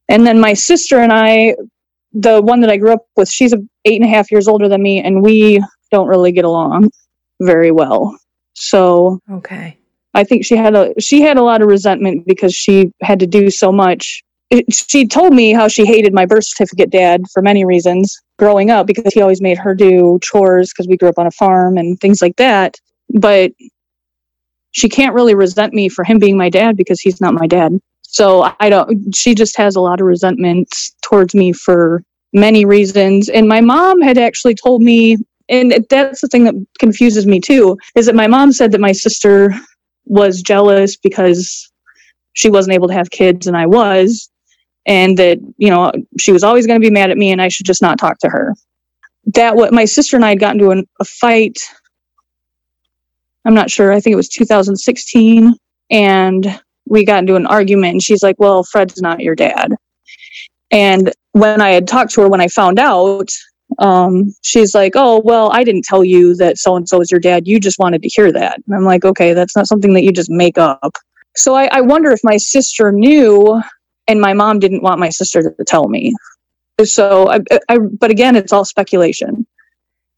And 0.10 0.28
then 0.28 0.40
my 0.40 0.54
sister 0.54 1.00
and 1.00 1.12
I, 1.12 1.56
the 2.12 2.42
one 2.42 2.62
that 2.62 2.70
I 2.70 2.78
grew 2.78 2.94
up 2.94 3.06
with, 3.16 3.30
she's 3.30 3.54
eight 3.86 4.02
and 4.02 4.10
a 4.10 4.14
half 4.14 4.32
years 4.32 4.48
older 4.48 4.68
than 4.68 4.82
me, 4.82 5.02
and 5.02 5.22
we 5.22 5.64
don't 5.92 6.08
really 6.08 6.32
get 6.32 6.46
along 6.46 6.92
very 7.42 7.72
well. 7.72 8.18
So 8.54 9.20
okay, 9.32 9.78
I 10.14 10.24
think 10.24 10.46
she 10.46 10.56
had 10.56 10.76
a 10.76 10.94
she 11.00 11.22
had 11.22 11.38
a 11.38 11.44
lot 11.44 11.62
of 11.62 11.68
resentment 11.68 12.26
because 12.28 12.54
she 12.54 12.92
had 13.02 13.20
to 13.20 13.28
do 13.28 13.50
so 13.50 13.72
much. 13.72 14.24
She 14.70 15.08
told 15.08 15.34
me 15.34 15.52
how 15.52 15.68
she 15.68 15.86
hated 15.86 16.14
my 16.14 16.26
birth 16.26 16.46
certificate 16.46 16.90
dad 16.90 17.24
for 17.32 17.42
many 17.42 17.66
reasons 17.66 18.20
growing 18.38 18.70
up 18.70 18.88
because 18.88 19.14
he 19.14 19.22
always 19.22 19.42
made 19.42 19.58
her 19.58 19.74
do 19.74 20.20
chores 20.22 20.72
because 20.72 20.88
we 20.88 20.98
grew 20.98 21.10
up 21.10 21.18
on 21.18 21.28
a 21.28 21.32
farm 21.32 21.78
and 21.78 22.00
things 22.00 22.22
like 22.22 22.36
that. 22.38 22.76
But 23.14 23.52
she 24.72 24.90
can't 24.90 25.16
really 25.16 25.36
resent 25.36 25.74
me 25.74 25.88
for 25.90 26.04
him 26.04 26.20
being 26.20 26.38
my 26.38 26.50
dad 26.50 26.76
because 26.76 27.00
he's 27.00 27.22
not 27.22 27.34
my 27.34 27.48
dad. 27.48 27.80
So 28.02 28.52
I 28.60 28.70
don't, 28.70 29.16
she 29.16 29.34
just 29.34 29.58
has 29.58 29.76
a 29.76 29.82
lot 29.82 30.00
of 30.02 30.08
resentment 30.08 30.68
towards 31.02 31.34
me 31.34 31.54
for 31.54 32.04
many 32.32 32.66
reasons. 32.66 33.30
And 33.30 33.48
my 33.48 33.62
mom 33.62 34.02
had 34.02 34.18
actually 34.18 34.56
told 34.56 34.82
me, 34.82 35.18
and 35.50 35.86
that's 35.90 36.22
the 36.22 36.28
thing 36.28 36.44
that 36.46 36.56
confuses 36.80 37.26
me 37.26 37.40
too, 37.40 37.78
is 37.96 38.06
that 38.06 38.16
my 38.16 38.28
mom 38.28 38.52
said 38.52 38.72
that 38.72 38.82
my 38.82 38.92
sister 38.92 39.54
was 40.06 40.42
jealous 40.42 40.98
because 40.98 41.72
she 42.34 42.50
wasn't 42.50 42.74
able 42.74 42.88
to 42.88 42.94
have 42.94 43.12
kids 43.12 43.48
and 43.48 43.56
I 43.56 43.66
was, 43.68 44.30
and 44.86 45.18
that, 45.18 45.40
you 45.58 45.70
know, 45.70 45.92
she 46.20 46.32
was 46.32 46.44
always 46.44 46.68
going 46.68 46.80
to 46.80 46.86
be 46.86 46.92
mad 46.92 47.12
at 47.12 47.18
me 47.18 47.32
and 47.32 47.42
I 47.42 47.48
should 47.48 47.66
just 47.66 47.82
not 47.82 47.98
talk 47.98 48.20
to 48.20 48.30
her. 48.30 48.54
That 49.34 49.56
what 49.56 49.74
my 49.74 49.86
sister 49.86 50.16
and 50.18 50.26
I 50.26 50.30
had 50.30 50.40
gotten 50.40 50.60
to 50.60 50.72
an, 50.72 50.88
a 51.00 51.06
fight 51.06 51.60
I'm 53.46 53.54
not 53.54 53.70
sure. 53.70 53.92
I 53.92 54.00
think 54.00 54.14
it 54.14 54.18
was 54.18 54.30
2016. 54.30 55.54
And 55.92 56.62
we 56.88 57.06
got 57.06 57.20
into 57.20 57.36
an 57.36 57.46
argument. 57.46 57.94
And 57.94 58.04
she's 58.04 58.24
like, 58.24 58.36
Well, 58.40 58.64
Fred's 58.64 59.02
not 59.02 59.20
your 59.20 59.36
dad. 59.36 59.74
And 60.72 61.12
when 61.34 61.62
I 61.62 61.70
had 61.70 61.88
talked 61.88 62.14
to 62.14 62.22
her, 62.22 62.30
when 62.30 62.42
I 62.42 62.48
found 62.48 62.80
out, 62.80 63.30
um, 63.80 64.34
she's 64.42 64.74
like, 64.74 64.94
Oh, 64.96 65.22
well, 65.24 65.52
I 65.52 65.64
didn't 65.64 65.84
tell 65.84 66.04
you 66.04 66.36
that 66.36 66.58
so 66.58 66.76
and 66.76 66.88
so 66.88 67.02
is 67.02 67.12
your 67.12 67.20
dad. 67.20 67.48
You 67.48 67.60
just 67.60 67.80
wanted 67.80 68.02
to 68.04 68.10
hear 68.10 68.32
that. 68.32 68.60
And 68.66 68.76
I'm 68.76 68.86
like, 68.86 69.06
Okay, 69.06 69.34
that's 69.34 69.56
not 69.56 69.68
something 69.68 69.94
that 69.94 70.04
you 70.04 70.12
just 70.12 70.30
make 70.30 70.58
up. 70.58 70.98
So 71.36 71.56
I, 71.56 71.66
I 71.72 71.82
wonder 71.82 72.12
if 72.12 72.20
my 72.24 72.38
sister 72.38 72.92
knew 72.92 73.62
and 74.08 74.22
my 74.22 74.34
mom 74.34 74.60
didn't 74.60 74.84
want 74.84 75.00
my 75.00 75.10
sister 75.10 75.42
to 75.42 75.64
tell 75.64 75.88
me. 75.88 76.14
So, 76.84 77.30
I, 77.30 77.40
I, 77.70 77.78
but 77.78 78.12
again, 78.12 78.36
it's 78.36 78.52
all 78.52 78.66
speculation. 78.66 79.46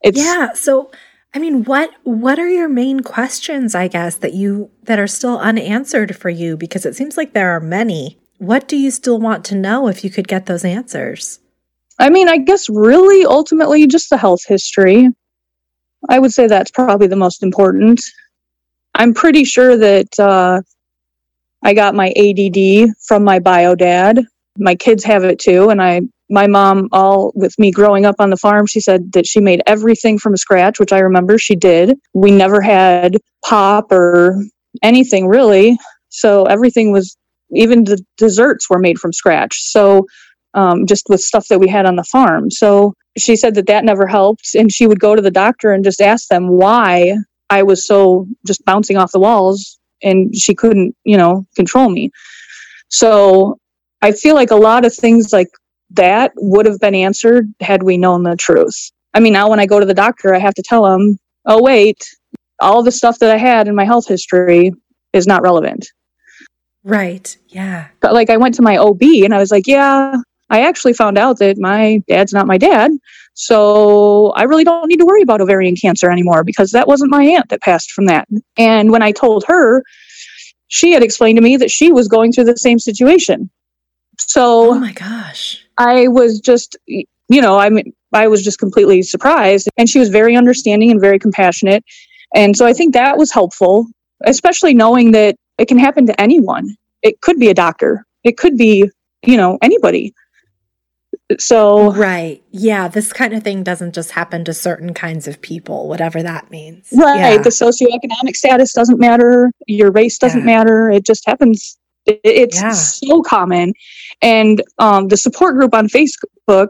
It's, 0.02 0.18
yeah. 0.18 0.52
So 0.52 0.90
I 1.36 1.38
mean, 1.38 1.64
what 1.64 1.90
what 2.02 2.38
are 2.38 2.48
your 2.48 2.68
main 2.68 3.00
questions, 3.00 3.74
I 3.74 3.88
guess, 3.88 4.16
that 4.16 4.32
you 4.32 4.70
that 4.84 4.98
are 4.98 5.06
still 5.06 5.38
unanswered 5.38 6.16
for 6.16 6.30
you 6.30 6.56
because 6.56 6.86
it 6.86 6.96
seems 6.96 7.18
like 7.18 7.34
there 7.34 7.50
are 7.50 7.60
many. 7.60 8.18
What 8.38 8.66
do 8.68 8.76
you 8.76 8.90
still 8.90 9.20
want 9.20 9.44
to 9.46 9.54
know 9.54 9.86
if 9.86 10.02
you 10.02 10.08
could 10.08 10.28
get 10.28 10.46
those 10.46 10.64
answers? 10.64 11.38
I 11.98 12.08
mean, 12.08 12.30
I 12.30 12.38
guess 12.38 12.70
really 12.70 13.26
ultimately 13.26 13.86
just 13.86 14.08
the 14.08 14.16
health 14.16 14.46
history. 14.46 15.10
I 16.08 16.18
would 16.18 16.32
say 16.32 16.46
that's 16.46 16.70
probably 16.70 17.06
the 17.06 17.16
most 17.16 17.42
important. 17.42 18.02
I'm 18.94 19.12
pretty 19.12 19.44
sure 19.44 19.76
that 19.76 20.18
uh, 20.18 20.62
I 21.62 21.74
got 21.74 21.94
my 21.94 22.12
ADD 22.16 22.90
from 23.06 23.24
my 23.24 23.38
bio 23.38 23.74
dad. 23.74 24.24
My 24.58 24.74
kids 24.74 25.04
have 25.04 25.24
it 25.24 25.38
too, 25.38 25.70
and 25.70 25.82
I 25.82 26.02
my 26.28 26.46
mom, 26.46 26.88
all 26.92 27.32
with 27.34 27.56
me 27.58 27.70
growing 27.70 28.04
up 28.04 28.16
on 28.18 28.30
the 28.30 28.36
farm, 28.36 28.66
she 28.66 28.80
said 28.80 29.12
that 29.12 29.26
she 29.26 29.40
made 29.40 29.62
everything 29.66 30.18
from 30.18 30.36
scratch, 30.36 30.80
which 30.80 30.92
I 30.92 30.98
remember 30.98 31.38
she 31.38 31.54
did. 31.54 31.96
We 32.14 32.30
never 32.30 32.60
had 32.60 33.16
pop 33.44 33.92
or 33.92 34.42
anything 34.82 35.28
really. 35.28 35.78
So 36.08 36.44
everything 36.44 36.90
was, 36.90 37.16
even 37.52 37.84
the 37.84 38.02
desserts 38.16 38.68
were 38.68 38.78
made 38.78 38.98
from 38.98 39.12
scratch. 39.12 39.60
So 39.62 40.06
um, 40.54 40.86
just 40.86 41.04
with 41.08 41.20
stuff 41.20 41.46
that 41.48 41.60
we 41.60 41.68
had 41.68 41.86
on 41.86 41.96
the 41.96 42.04
farm. 42.04 42.50
So 42.50 42.94
she 43.16 43.36
said 43.36 43.54
that 43.54 43.66
that 43.66 43.84
never 43.84 44.06
helped. 44.06 44.54
And 44.54 44.72
she 44.72 44.86
would 44.86 45.00
go 45.00 45.14
to 45.14 45.22
the 45.22 45.30
doctor 45.30 45.72
and 45.72 45.84
just 45.84 46.00
ask 46.00 46.28
them 46.28 46.48
why 46.48 47.14
I 47.50 47.62
was 47.62 47.86
so 47.86 48.26
just 48.46 48.64
bouncing 48.64 48.96
off 48.96 49.12
the 49.12 49.20
walls 49.20 49.78
and 50.02 50.34
she 50.36 50.54
couldn't, 50.54 50.96
you 51.04 51.16
know, 51.16 51.46
control 51.56 51.88
me. 51.88 52.10
So 52.88 53.58
I 54.02 54.12
feel 54.12 54.34
like 54.34 54.50
a 54.50 54.56
lot 54.56 54.84
of 54.84 54.94
things 54.94 55.32
like 55.32 55.48
that 55.90 56.32
would 56.36 56.66
have 56.66 56.80
been 56.80 56.94
answered 56.94 57.52
had 57.60 57.82
we 57.82 57.96
known 57.96 58.22
the 58.22 58.36
truth. 58.36 58.90
I 59.14 59.20
mean, 59.20 59.32
now 59.32 59.48
when 59.48 59.60
I 59.60 59.66
go 59.66 59.80
to 59.80 59.86
the 59.86 59.94
doctor, 59.94 60.34
I 60.34 60.38
have 60.38 60.54
to 60.54 60.62
tell 60.62 60.84
them, 60.84 61.18
oh, 61.46 61.62
wait, 61.62 62.04
all 62.60 62.82
the 62.82 62.92
stuff 62.92 63.18
that 63.20 63.30
I 63.30 63.38
had 63.38 63.68
in 63.68 63.74
my 63.74 63.84
health 63.84 64.06
history 64.06 64.72
is 65.12 65.26
not 65.26 65.42
relevant. 65.42 65.88
Right. 66.84 67.36
Yeah. 67.48 67.88
But 68.00 68.14
like 68.14 68.30
I 68.30 68.36
went 68.36 68.54
to 68.56 68.62
my 68.62 68.76
OB 68.76 69.02
and 69.02 69.34
I 69.34 69.38
was 69.38 69.50
like, 69.50 69.66
yeah, 69.66 70.14
I 70.50 70.62
actually 70.62 70.92
found 70.92 71.18
out 71.18 71.38
that 71.38 71.58
my 71.58 72.02
dad's 72.08 72.32
not 72.32 72.46
my 72.46 72.58
dad. 72.58 72.92
So 73.38 74.30
I 74.30 74.44
really 74.44 74.64
don't 74.64 74.88
need 74.88 74.96
to 74.96 75.04
worry 75.04 75.20
about 75.20 75.42
ovarian 75.42 75.76
cancer 75.76 76.10
anymore 76.10 76.42
because 76.42 76.70
that 76.70 76.88
wasn't 76.88 77.10
my 77.10 77.22
aunt 77.22 77.50
that 77.50 77.60
passed 77.60 77.92
from 77.92 78.06
that. 78.06 78.26
And 78.56 78.90
when 78.90 79.02
I 79.02 79.12
told 79.12 79.44
her, 79.46 79.84
she 80.68 80.92
had 80.92 81.02
explained 81.02 81.36
to 81.36 81.42
me 81.42 81.58
that 81.58 81.70
she 81.70 81.92
was 81.92 82.08
going 82.08 82.32
through 82.32 82.44
the 82.44 82.56
same 82.56 82.78
situation. 82.78 83.50
So, 84.18 84.70
oh 84.72 84.78
my 84.78 84.92
gosh. 84.92 85.62
I 85.76 86.08
was 86.08 86.40
just, 86.40 86.78
you 86.86 87.04
know, 87.28 87.58
I 87.58 87.68
mean, 87.68 87.92
I 88.14 88.26
was 88.26 88.42
just 88.42 88.58
completely 88.58 89.02
surprised. 89.02 89.68
And 89.76 89.86
she 89.86 89.98
was 89.98 90.08
very 90.08 90.34
understanding 90.34 90.90
and 90.90 90.98
very 90.98 91.18
compassionate. 91.18 91.84
And 92.34 92.56
so 92.56 92.64
I 92.64 92.72
think 92.72 92.94
that 92.94 93.18
was 93.18 93.30
helpful, 93.30 93.86
especially 94.24 94.72
knowing 94.72 95.12
that 95.12 95.36
it 95.58 95.68
can 95.68 95.78
happen 95.78 96.06
to 96.06 96.18
anyone. 96.18 96.74
It 97.02 97.20
could 97.20 97.38
be 97.38 97.50
a 97.50 97.54
doctor, 97.54 98.06
it 98.24 98.38
could 98.38 98.56
be, 98.56 98.90
you 99.26 99.36
know, 99.36 99.58
anybody. 99.60 100.14
So, 101.40 101.92
right. 101.92 102.42
Yeah. 102.50 102.86
This 102.86 103.12
kind 103.12 103.34
of 103.34 103.42
thing 103.42 103.64
doesn't 103.64 103.94
just 103.94 104.12
happen 104.12 104.44
to 104.44 104.54
certain 104.54 104.94
kinds 104.94 105.26
of 105.26 105.40
people, 105.40 105.88
whatever 105.88 106.22
that 106.22 106.50
means. 106.50 106.88
Right. 106.92 107.32
Yeah. 107.32 107.38
The 107.38 107.50
socioeconomic 107.50 108.36
status 108.36 108.72
doesn't 108.72 109.00
matter. 109.00 109.50
Your 109.66 109.90
race 109.90 110.18
doesn't 110.18 110.40
yeah. 110.40 110.46
matter. 110.46 110.88
It 110.88 111.04
just 111.04 111.26
happens 111.26 111.78
it's 112.06 112.60
yeah. 112.60 112.72
so 112.72 113.22
common. 113.22 113.72
And 114.22 114.62
um, 114.78 115.08
the 115.08 115.16
support 115.16 115.56
group 115.56 115.74
on 115.74 115.88
Facebook 115.88 116.68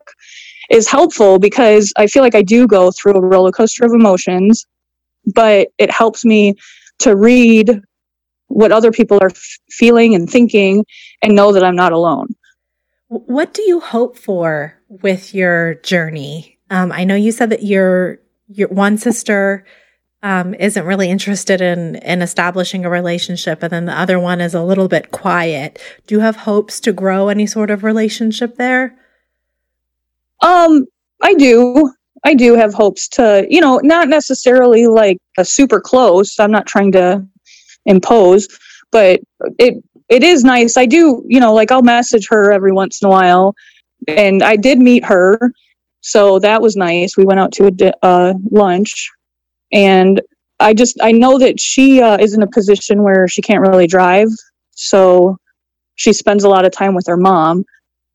is 0.71 0.89
helpful 0.89 1.39
because 1.39 1.93
I 1.97 2.07
feel 2.07 2.23
like 2.23 2.35
I 2.35 2.43
do 2.43 2.67
go 2.67 2.91
through 2.91 3.15
a 3.15 3.21
roller 3.21 3.53
coaster 3.53 3.85
of 3.85 3.93
emotions, 3.93 4.67
but 5.35 5.69
it 5.79 5.91
helps 5.91 6.25
me 6.25 6.55
to 7.01 7.15
read 7.15 7.81
what 8.49 8.73
other 8.73 8.91
people 8.91 9.19
are 9.21 9.31
f- 9.31 9.59
feeling 9.71 10.15
and 10.15 10.29
thinking 10.31 10.85
and 11.23 11.35
know 11.35 11.53
that 11.53 11.65
I'm 11.65 11.77
not 11.77 11.93
alone. 11.93 12.35
What 13.09 13.55
do 13.55 13.63
you 13.63 13.81
hope 13.81 14.17
for 14.19 14.81
with 14.89 15.35
your 15.35 15.75
journey? 15.77 16.59
Um, 16.71 16.91
I 16.91 17.05
know 17.05 17.15
you 17.15 17.33
said 17.33 17.51
that 17.51 17.63
your 17.63 18.19
your 18.49 18.69
one 18.69 18.99
sister 18.99 19.65
um, 20.23 20.55
isn't 20.55 20.85
really 20.85 21.09
interested 21.11 21.61
in 21.61 21.97
in 21.97 22.21
establishing 22.23 22.85
a 22.85 22.91
relationship, 22.91 23.63
and 23.63 23.73
then 23.73 23.85
the 23.85 23.99
other 23.99 24.19
one 24.19 24.41
is 24.41 24.55
a 24.55 24.63
little 24.63 24.89
bit 24.89 25.13
quiet. 25.13 25.79
Do 26.07 26.17
you 26.17 26.21
have 26.21 26.37
hopes 26.37 26.81
to 26.81 26.93
grow 26.93 27.29
any 27.29 27.47
sort 27.47 27.71
of 27.71 27.85
relationship 27.85 28.57
there? 28.57 28.97
Um, 30.43 30.87
I 31.23 31.35
do. 31.35 31.93
I 32.25 32.35
do 32.35 32.55
have 32.55 32.75
hopes 32.75 33.07
to, 33.11 33.47
you 33.49 33.61
know, 33.61 33.79
not 33.85 34.09
necessarily 34.09 34.89
like 34.89 35.19
a 35.39 35.45
super 35.45 35.81
close. 35.81 36.41
I'm 36.41 36.51
not 36.51 36.67
trying 36.67 36.91
to 36.93 37.25
impose, 37.85 38.49
but 38.91 39.21
it 39.59 39.83
it 40.09 40.23
is 40.23 40.45
nice. 40.45 40.77
I 40.77 40.87
do, 40.87 41.25
you 41.27 41.41
know, 41.41 41.53
like 41.55 41.71
I'll 41.71 41.83
message 41.83 42.27
her 42.31 42.53
every 42.53 42.73
once 42.73 43.03
in 43.03 43.07
a 43.07 43.11
while, 43.11 43.55
and 44.09 44.43
I 44.43 44.57
did 44.57 44.79
meet 44.79 45.05
her, 45.05 45.39
so 46.01 46.39
that 46.41 46.63
was 46.63 46.77
nice. 46.77 47.17
We 47.17 47.25
went 47.25 47.41
out 47.41 47.53
to 47.53 47.67
a 47.67 48.07
uh, 48.07 48.35
lunch 48.51 49.11
and 49.73 50.21
I 50.61 50.73
just 50.75 50.97
I 51.03 51.13
know 51.13 51.39
that 51.39 51.61
she 51.61 52.01
uh, 52.01 52.17
is 52.19 52.35
in 52.35 52.43
a 52.43 52.47
position 52.47 53.03
where 53.03 53.29
she 53.29 53.43
can't 53.43 53.61
really 53.61 53.87
drive, 53.87 54.29
so 54.73 55.37
she 55.97 56.13
spends 56.13 56.45
a 56.45 56.49
lot 56.49 56.65
of 56.65 56.73
time 56.73 56.95
with 56.95 57.07
her 57.07 57.17
mom. 57.17 57.65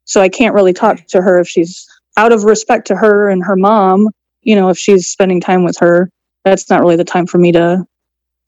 So 0.06 0.22
I 0.22 0.30
can't 0.30 0.56
really 0.56 0.74
talk 0.74 1.06
to 1.08 1.22
her 1.22 1.40
if 1.40 1.48
she's 1.48 1.86
out 2.18 2.32
of 2.32 2.44
respect 2.44 2.88
to 2.88 2.96
her 2.96 3.30
and 3.30 3.44
her 3.46 3.56
mom. 3.56 4.08
You 4.42 4.56
know, 4.56 4.70
if 4.70 4.78
she's 4.78 5.08
spending 5.08 5.40
time 5.40 5.64
with 5.64 5.78
her, 5.80 6.10
that's 6.44 6.70
not 6.70 6.82
really 6.82 6.96
the 6.96 7.04
time 7.04 7.28
for 7.28 7.38
me 7.38 7.52
to 7.52 7.86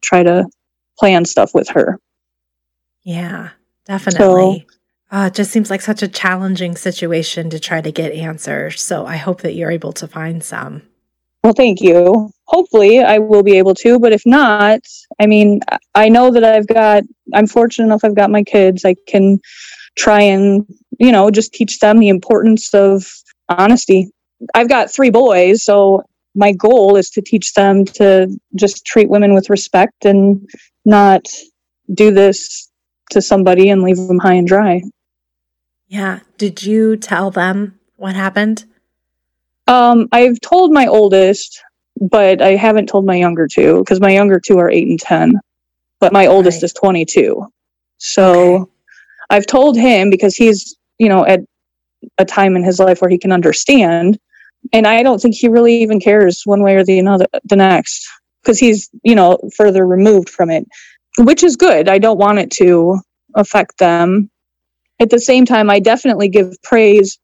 try 0.02 0.24
to 0.24 0.46
plan 0.98 1.24
stuff 1.26 1.54
with 1.54 1.70
her. 1.70 2.00
Yeah, 3.04 3.50
definitely. 3.86 4.66
So, 4.70 5.18
uh, 5.18 5.28
it 5.28 5.36
just 5.36 5.52
seems 5.52 5.70
like 5.70 5.82
such 5.82 6.02
a 6.02 6.08
challenging 6.08 6.76
situation 6.76 7.50
to 7.52 7.60
try 7.60 7.82
to 7.82 7.92
get 7.92 8.14
answers. 8.14 8.82
So 8.82 9.06
I 9.06 9.18
hope 9.18 9.42
that 9.42 9.54
you're 9.54 9.72
able 9.72 9.94
to 9.94 10.08
find 10.08 10.44
some. 10.44 10.82
Well, 11.44 11.54
thank 11.54 11.82
you. 11.82 12.32
Hopefully, 12.46 13.02
I 13.02 13.20
will 13.20 13.44
be 13.44 13.58
able 13.58 13.76
to, 13.76 14.00
but 14.00 14.14
if 14.14 14.26
not, 14.26 14.80
I 15.20 15.28
mean, 15.28 15.60
I 15.94 16.08
know 16.08 16.32
that 16.32 16.44
I've 16.44 16.68
got, 16.68 17.04
I'm 17.34 17.48
fortunate 17.48 17.86
enough 17.86 18.04
I've 18.04 18.16
got 18.16 18.32
my 18.32 18.44
kids. 18.44 18.86
I 18.86 18.96
can 19.08 19.40
try 19.98 20.22
and, 20.22 20.66
you 21.00 21.12
know, 21.12 21.30
just 21.30 21.54
teach 21.54 21.80
them 21.80 22.00
the 22.00 22.10
importance 22.10 22.74
of 22.74 23.06
honesty. 23.50 24.10
I've 24.56 24.70
got 24.70 24.92
three 24.92 25.10
boys, 25.10 25.64
so 25.64 26.04
my 26.34 26.54
goal 26.54 26.96
is 26.96 27.10
to 27.12 27.22
teach 27.22 27.54
them 27.54 27.86
to 27.86 28.36
just 28.56 28.86
treat 28.86 29.10
women 29.10 29.34
with 29.34 29.50
respect 29.50 30.06
and 30.06 30.50
not 30.86 31.28
do 31.94 32.10
this 32.10 32.70
to 33.14 33.22
somebody 33.22 33.70
and 33.70 33.82
leave 33.82 33.98
them 33.98 34.20
high 34.20 34.34
and 34.34 34.48
dry. 34.48 34.82
Yeah. 35.88 36.20
Did 36.38 36.64
you 36.64 36.98
tell 36.98 37.32
them 37.32 37.80
what 37.96 38.16
happened? 38.16 38.66
Um, 39.68 40.10
I've 40.12 40.40
told 40.42 40.72
my 40.72 40.88
oldest, 40.88 41.62
but 42.02 42.42
I 42.42 42.56
haven't 42.56 42.88
told 42.88 43.06
my 43.06 43.16
younger 43.16 43.48
two 43.48 43.80
because 43.80 44.02
my 44.02 44.12
younger 44.12 44.40
two 44.40 44.58
are 44.58 44.70
eight 44.70 44.88
and 44.88 45.00
10, 45.00 45.40
but 46.00 46.12
my 46.12 46.28
oldest 46.28 46.58
right. 46.58 46.64
is 46.64 46.74
22. 46.74 47.48
So 47.98 48.34
okay. 48.34 48.72
I've 49.30 49.46
told 49.46 49.78
him 49.78 50.10
because 50.10 50.36
he's, 50.36 50.76
you 51.00 51.10
know, 51.10 51.26
at 51.26 51.42
a 52.18 52.26
time 52.26 52.56
in 52.56 52.64
his 52.64 52.80
life 52.80 53.02
where 53.02 53.10
he 53.10 53.18
can 53.18 53.32
understand. 53.32 54.20
And 54.72 54.88
I 54.88 55.04
don't 55.04 55.22
think 55.22 55.36
he 55.36 55.48
really 55.48 55.82
even 55.82 56.00
cares 56.00 56.44
one 56.46 56.64
way 56.64 56.76
or 56.76 56.84
the 56.84 57.00
another, 57.00 57.28
the 57.46 57.56
next, 57.56 58.08
because 58.42 58.60
he's, 58.60 58.90
you 59.04 59.16
know, 59.16 59.38
further 59.56 59.86
removed 59.86 60.30
from 60.30 60.50
it, 60.50 60.68
which 61.20 61.44
is 61.44 61.56
good. 61.56 61.90
I 61.90 62.00
don't 62.00 62.20
want 62.20 62.40
it 62.40 62.52
to 62.52 63.00
affect 63.36 63.78
them. 63.78 64.30
At 65.00 65.10
the 65.10 65.20
same 65.20 65.46
time, 65.46 65.70
I 65.70 65.80
definitely 65.80 66.30
give 66.30 66.56
praise 66.64 67.20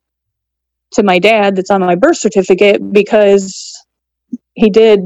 to 0.91 1.03
my 1.03 1.19
dad 1.19 1.55
that's 1.55 1.69
on 1.69 1.81
my 1.81 1.95
birth 1.95 2.17
certificate 2.17 2.91
because 2.91 3.75
he 4.55 4.69
did 4.69 5.01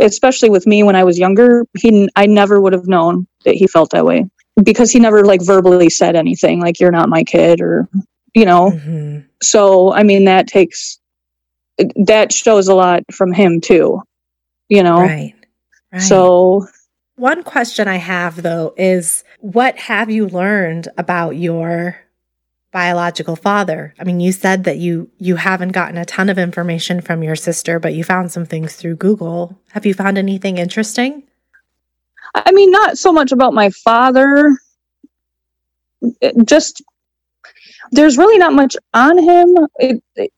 especially 0.00 0.50
with 0.50 0.66
me 0.66 0.82
when 0.82 0.96
I 0.96 1.04
was 1.04 1.18
younger, 1.18 1.64
he 1.76 2.08
I 2.16 2.26
never 2.26 2.60
would 2.60 2.72
have 2.72 2.86
known 2.86 3.26
that 3.44 3.54
he 3.54 3.66
felt 3.66 3.90
that 3.90 4.04
way 4.04 4.26
because 4.62 4.90
he 4.90 5.00
never 5.00 5.24
like 5.24 5.44
verbally 5.44 5.90
said 5.90 6.16
anything 6.16 6.60
like 6.60 6.80
you're 6.80 6.90
not 6.90 7.08
my 7.08 7.24
kid 7.24 7.60
or 7.60 7.88
you 8.34 8.44
know. 8.44 8.70
Mm-hmm. 8.70 9.20
So 9.42 9.92
I 9.92 10.02
mean 10.02 10.24
that 10.24 10.46
takes 10.46 10.98
that 12.06 12.32
shows 12.32 12.68
a 12.68 12.74
lot 12.74 13.02
from 13.12 13.32
him 13.32 13.60
too. 13.60 14.02
You 14.68 14.82
know. 14.82 15.00
Right. 15.00 15.34
right. 15.92 16.02
So 16.02 16.66
one 17.18 17.42
question 17.42 17.88
I 17.88 17.96
have 17.96 18.42
though 18.42 18.74
is 18.76 19.24
what 19.40 19.76
have 19.78 20.10
you 20.10 20.28
learned 20.28 20.88
about 20.96 21.36
your 21.36 21.98
biological 22.70 23.36
father. 23.36 23.94
I 23.98 24.04
mean, 24.04 24.20
you 24.20 24.32
said 24.32 24.64
that 24.64 24.78
you 24.78 25.10
you 25.18 25.36
haven't 25.36 25.72
gotten 25.72 25.96
a 25.96 26.04
ton 26.04 26.28
of 26.28 26.38
information 26.38 27.00
from 27.00 27.22
your 27.22 27.36
sister, 27.36 27.78
but 27.78 27.94
you 27.94 28.04
found 28.04 28.30
some 28.30 28.46
things 28.46 28.76
through 28.76 28.96
Google. 28.96 29.58
Have 29.72 29.86
you 29.86 29.94
found 29.94 30.18
anything 30.18 30.58
interesting? 30.58 31.22
I 32.34 32.52
mean, 32.52 32.70
not 32.70 32.98
so 32.98 33.12
much 33.12 33.32
about 33.32 33.54
my 33.54 33.70
father. 33.70 34.56
It 36.20 36.46
just 36.46 36.82
there's 37.90 38.18
really 38.18 38.38
not 38.38 38.52
much 38.52 38.76
on 38.92 39.18
him. 39.18 39.56
It, 39.78 40.02
it, 40.16 40.32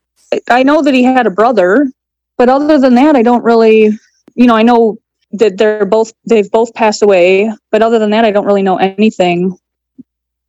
I 0.48 0.62
know 0.62 0.82
that 0.82 0.94
he 0.94 1.02
had 1.02 1.26
a 1.26 1.30
brother, 1.30 1.90
but 2.38 2.48
other 2.48 2.78
than 2.78 2.94
that, 2.94 3.16
I 3.16 3.22
don't 3.22 3.42
really, 3.42 3.90
you 4.36 4.46
know, 4.46 4.54
I 4.54 4.62
know 4.62 4.98
that 5.32 5.58
they're 5.58 5.86
both 5.86 6.12
they've 6.26 6.50
both 6.50 6.74
passed 6.74 7.02
away, 7.02 7.50
but 7.70 7.82
other 7.82 7.98
than 7.98 8.10
that, 8.10 8.24
I 8.24 8.30
don't 8.30 8.46
really 8.46 8.62
know 8.62 8.76
anything 8.76 9.56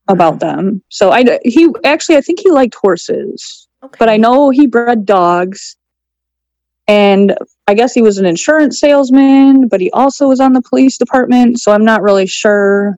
about 0.07 0.39
them. 0.39 0.81
So 0.89 1.11
I 1.11 1.39
he 1.43 1.69
actually 1.83 2.17
I 2.17 2.21
think 2.21 2.39
he 2.39 2.51
liked 2.51 2.75
horses, 2.75 3.67
okay. 3.83 3.95
but 3.99 4.09
I 4.09 4.17
know 4.17 4.49
he 4.49 4.67
bred 4.67 5.05
dogs, 5.05 5.75
and 6.87 7.37
I 7.67 7.73
guess 7.73 7.93
he 7.93 8.01
was 8.01 8.17
an 8.17 8.25
insurance 8.25 8.79
salesman, 8.79 9.67
but 9.67 9.81
he 9.81 9.91
also 9.91 10.27
was 10.27 10.39
on 10.39 10.53
the 10.53 10.61
police 10.61 10.97
department. 10.97 11.59
So 11.59 11.71
I'm 11.71 11.85
not 11.85 12.01
really 12.01 12.27
sure. 12.27 12.95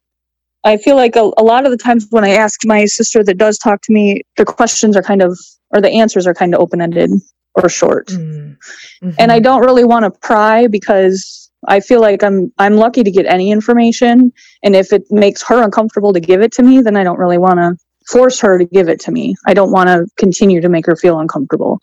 I 0.65 0.78
feel 0.78 0.96
like 0.96 1.17
a, 1.17 1.30
a 1.38 1.43
lot 1.43 1.65
of 1.65 1.72
the 1.72 1.78
times 1.78 2.08
when 2.10 2.24
I 2.24 2.30
ask 2.30 2.62
my 2.65 2.86
sister 2.86 3.22
that 3.26 3.38
does 3.38 3.58
talk 3.58 3.82
to 3.82 3.93
me, 3.93 4.22
the 4.38 4.46
questions 4.46 4.96
are 4.96 5.04
kind 5.04 5.22
of 5.22 5.38
or 5.72 5.82
the 5.82 5.89
answers 5.89 6.26
are 6.26 6.34
kind 6.34 6.54
of 6.54 6.62
open 6.62 6.82
ended 6.82 7.12
or 7.56 7.67
short, 7.67 8.08
mm-hmm. 8.08 9.10
and 9.19 9.32
I 9.32 9.39
don't 9.39 9.62
really 9.62 9.84
want 9.84 10.06
to 10.06 10.19
pry 10.22 10.67
because 10.67 11.43
I 11.67 11.80
feel 11.80 12.02
like 12.02 12.23
I'm 12.23 12.52
I'm 12.58 12.76
lucky 12.76 13.04
to 13.04 13.12
get 13.12 13.26
any 13.26 13.52
information 13.52 14.32
and 14.63 14.76
if 14.76 14.93
it 14.93 15.04
makes 15.10 15.41
her 15.43 15.63
uncomfortable 15.63 16.13
to 16.13 16.19
give 16.19 16.41
it 16.41 16.52
to 16.54 16.63
me 16.63 16.82
then 16.82 16.95
I 16.95 17.04
don't 17.04 17.19
really 17.19 17.38
want 17.38 17.58
to 17.58 17.78
force 18.08 18.39
her 18.41 18.58
to 18.58 18.65
give 18.65 18.89
it 18.89 18.99
to 19.02 19.12
me. 19.12 19.36
I 19.47 19.54
don't 19.54 19.71
want 19.71 19.88
to 19.88 20.06
continue 20.17 20.62
to 20.62 20.69
make 20.69 20.86
her 20.86 20.95
feel 20.95 21.19
uncomfortable 21.19 21.80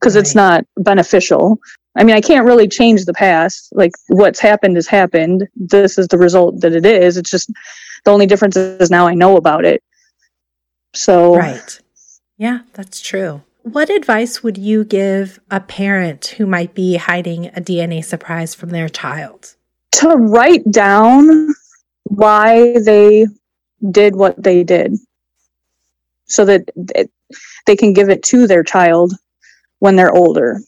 because 0.00 0.14
right. 0.14 0.20
it's 0.20 0.34
not 0.34 0.64
beneficial. 0.76 1.58
I 1.96 2.04
mean, 2.04 2.14
I 2.14 2.20
can't 2.20 2.46
really 2.46 2.68
change 2.68 3.04
the 3.04 3.12
past. 3.12 3.68
Like 3.72 3.92
what's 4.08 4.38
happened 4.38 4.76
has 4.76 4.86
happened. 4.86 5.48
This 5.56 5.98
is 5.98 6.08
the 6.08 6.18
result 6.18 6.60
that 6.60 6.72
it 6.72 6.86
is. 6.86 7.16
It's 7.16 7.30
just 7.30 7.50
the 8.04 8.10
only 8.10 8.26
difference 8.26 8.56
is 8.56 8.90
now 8.90 9.06
I 9.06 9.14
know 9.14 9.36
about 9.36 9.64
it. 9.64 9.82
So 10.94 11.36
Right. 11.36 11.80
Yeah, 12.38 12.60
that's 12.72 13.00
true. 13.00 13.42
What 13.62 13.90
advice 13.90 14.42
would 14.42 14.56
you 14.56 14.84
give 14.84 15.38
a 15.50 15.60
parent 15.60 16.28
who 16.38 16.46
might 16.46 16.74
be 16.74 16.96
hiding 16.96 17.46
a 17.48 17.60
DNA 17.60 18.04
surprise 18.04 18.54
from 18.54 18.70
their 18.70 18.88
child? 18.88 19.54
To 19.92 20.08
write 20.08 20.68
down 20.70 21.48
why 22.04 22.78
they 22.80 23.26
did 23.90 24.16
what 24.16 24.42
they 24.42 24.64
did 24.64 24.96
so 26.26 26.44
that 26.44 26.70
they 27.66 27.76
can 27.76 27.92
give 27.92 28.08
it 28.08 28.22
to 28.24 28.46
their 28.46 28.62
child 28.62 29.12
when 29.78 29.96
they're 29.96 30.12
older 30.12 30.58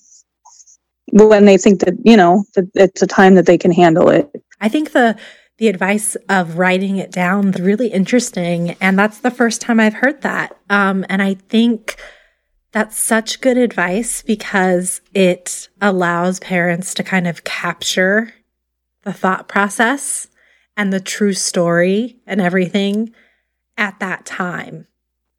when 1.12 1.44
they 1.44 1.58
think 1.58 1.80
that 1.80 1.94
you 2.04 2.16
know 2.16 2.44
that 2.54 2.64
it's 2.74 3.02
a 3.02 3.06
time 3.06 3.34
that 3.34 3.44
they 3.44 3.58
can 3.58 3.70
handle 3.70 4.08
it 4.08 4.30
i 4.60 4.68
think 4.68 4.92
the 4.92 5.16
the 5.58 5.68
advice 5.68 6.16
of 6.28 6.56
writing 6.56 6.96
it 6.96 7.12
down 7.12 7.48
is 7.48 7.60
really 7.60 7.88
interesting 7.88 8.70
and 8.80 8.98
that's 8.98 9.18
the 9.18 9.30
first 9.30 9.60
time 9.60 9.78
i've 9.78 9.94
heard 9.94 10.22
that 10.22 10.56
um, 10.70 11.04
and 11.10 11.22
i 11.22 11.34
think 11.34 11.96
that's 12.72 12.98
such 12.98 13.40
good 13.40 13.58
advice 13.58 14.22
because 14.22 15.02
it 15.14 15.68
allows 15.80 16.40
parents 16.40 16.94
to 16.94 17.04
kind 17.04 17.28
of 17.28 17.44
capture 17.44 18.32
the 19.04 19.12
thought 19.12 19.46
process 19.46 20.28
and 20.76 20.92
the 20.92 21.00
true 21.00 21.34
story 21.34 22.16
and 22.26 22.40
everything 22.40 23.12
at 23.76 23.98
that 24.00 24.24
time 24.24 24.86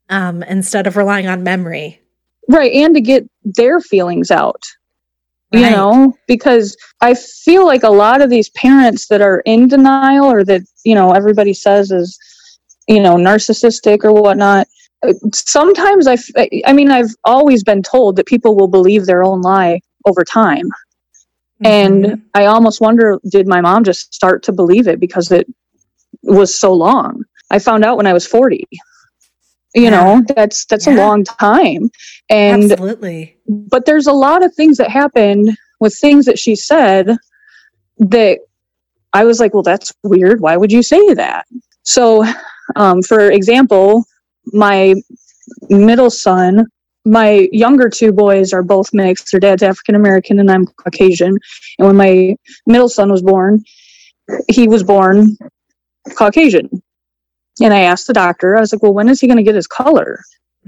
um, 0.08 0.42
instead 0.44 0.86
of 0.86 0.96
relying 0.96 1.26
on 1.26 1.42
memory. 1.42 2.00
Right. 2.48 2.72
And 2.72 2.94
to 2.94 3.00
get 3.00 3.28
their 3.42 3.80
feelings 3.80 4.30
out, 4.30 4.62
right. 5.52 5.60
you 5.60 5.70
know, 5.70 6.16
because 6.28 6.76
I 7.00 7.14
feel 7.14 7.66
like 7.66 7.82
a 7.82 7.90
lot 7.90 8.20
of 8.20 8.30
these 8.30 8.50
parents 8.50 9.08
that 9.08 9.22
are 9.22 9.40
in 9.40 9.66
denial 9.66 10.26
or 10.26 10.44
that, 10.44 10.62
you 10.84 10.94
know, 10.94 11.12
everybody 11.12 11.54
says 11.54 11.90
is, 11.90 12.16
you 12.86 13.02
know, 13.02 13.16
narcissistic 13.16 14.04
or 14.04 14.12
whatnot 14.12 14.68
sometimes 15.32 16.06
I, 16.06 16.16
I 16.66 16.72
mean, 16.72 16.90
I've 16.90 17.14
always 17.24 17.62
been 17.64 17.82
told 17.82 18.16
that 18.16 18.26
people 18.26 18.56
will 18.56 18.68
believe 18.68 19.06
their 19.06 19.22
own 19.22 19.40
lie 19.40 19.80
over 20.06 20.24
time. 20.24 20.66
Mm-hmm. 21.62 21.66
And 21.66 22.22
I 22.34 22.46
almost 22.46 22.80
wonder, 22.80 23.18
did 23.30 23.46
my 23.46 23.60
mom 23.60 23.84
just 23.84 24.12
start 24.14 24.42
to 24.44 24.52
believe 24.52 24.88
it 24.88 25.00
because 25.00 25.30
it 25.30 25.46
was 26.22 26.58
so 26.58 26.72
long? 26.72 27.24
I 27.50 27.58
found 27.58 27.84
out 27.84 27.96
when 27.96 28.06
I 28.06 28.12
was 28.12 28.26
40. 28.26 28.66
You 29.74 29.82
yeah. 29.82 29.90
know, 29.90 30.24
that's 30.36 30.66
that's 30.66 30.86
yeah. 30.86 30.94
a 30.94 30.96
long 30.96 31.24
time. 31.24 31.90
And 32.30 32.70
Absolutely. 32.70 33.36
But 33.48 33.86
there's 33.86 34.06
a 34.06 34.12
lot 34.12 34.44
of 34.44 34.54
things 34.54 34.76
that 34.76 34.90
happened 34.90 35.56
with 35.80 35.96
things 35.96 36.26
that 36.26 36.38
she 36.38 36.54
said 36.54 37.16
that 37.98 38.38
I 39.12 39.24
was 39.24 39.40
like, 39.40 39.52
well, 39.52 39.62
that's 39.62 39.92
weird. 40.02 40.40
Why 40.40 40.56
would 40.56 40.70
you 40.70 40.82
say 40.82 41.14
that? 41.14 41.46
So, 41.82 42.24
um, 42.76 43.02
for 43.02 43.30
example, 43.30 44.04
my 44.54 44.94
middle 45.68 46.10
son, 46.10 46.66
my 47.04 47.48
younger 47.52 47.88
two 47.88 48.12
boys 48.12 48.52
are 48.52 48.62
both 48.62 48.94
mixed. 48.94 49.30
Their 49.30 49.40
dad's 49.40 49.62
African 49.62 49.94
American 49.94 50.40
and 50.40 50.50
I'm 50.50 50.66
Caucasian. 50.66 51.38
And 51.78 51.86
when 51.86 51.96
my 51.96 52.36
middle 52.66 52.88
son 52.88 53.10
was 53.10 53.22
born, 53.22 53.62
he 54.48 54.68
was 54.68 54.82
born 54.82 55.36
Caucasian. 56.16 56.70
And 57.62 57.72
I 57.74 57.80
asked 57.80 58.06
the 58.06 58.14
doctor, 58.14 58.56
I 58.56 58.60
was 58.60 58.72
like, 58.72 58.82
well, 58.82 58.94
when 58.94 59.08
is 59.08 59.20
he 59.20 59.26
going 59.26 59.36
to 59.36 59.42
get 59.42 59.54
his 59.54 59.66
color? 59.66 60.20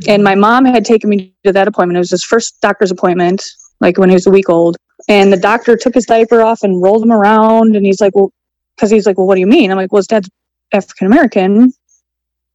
And 0.06 0.22
my 0.22 0.34
mom 0.34 0.66
had 0.66 0.84
taken 0.84 1.08
me 1.08 1.34
to 1.44 1.52
that 1.52 1.68
appointment. 1.68 1.96
It 1.96 2.00
was 2.00 2.10
his 2.10 2.24
first 2.24 2.60
doctor's 2.60 2.90
appointment, 2.90 3.42
like 3.80 3.98
when 3.98 4.10
he 4.10 4.14
was 4.14 4.26
a 4.26 4.30
week 4.30 4.48
old. 4.48 4.76
And 5.08 5.32
the 5.32 5.38
doctor 5.38 5.76
took 5.76 5.94
his 5.94 6.04
diaper 6.04 6.42
off 6.42 6.62
and 6.62 6.82
rolled 6.82 7.02
him 7.02 7.12
around. 7.12 7.76
And 7.76 7.84
he's 7.84 8.00
like, 8.00 8.14
well, 8.14 8.30
because 8.76 8.90
he's 8.90 9.06
like, 9.06 9.16
well, 9.16 9.26
what 9.26 9.34
do 9.34 9.40
you 9.40 9.46
mean? 9.46 9.70
I'm 9.70 9.78
like, 9.78 9.90
well, 9.90 10.00
his 10.00 10.06
dad's 10.06 10.28
African 10.72 11.06
American 11.06 11.72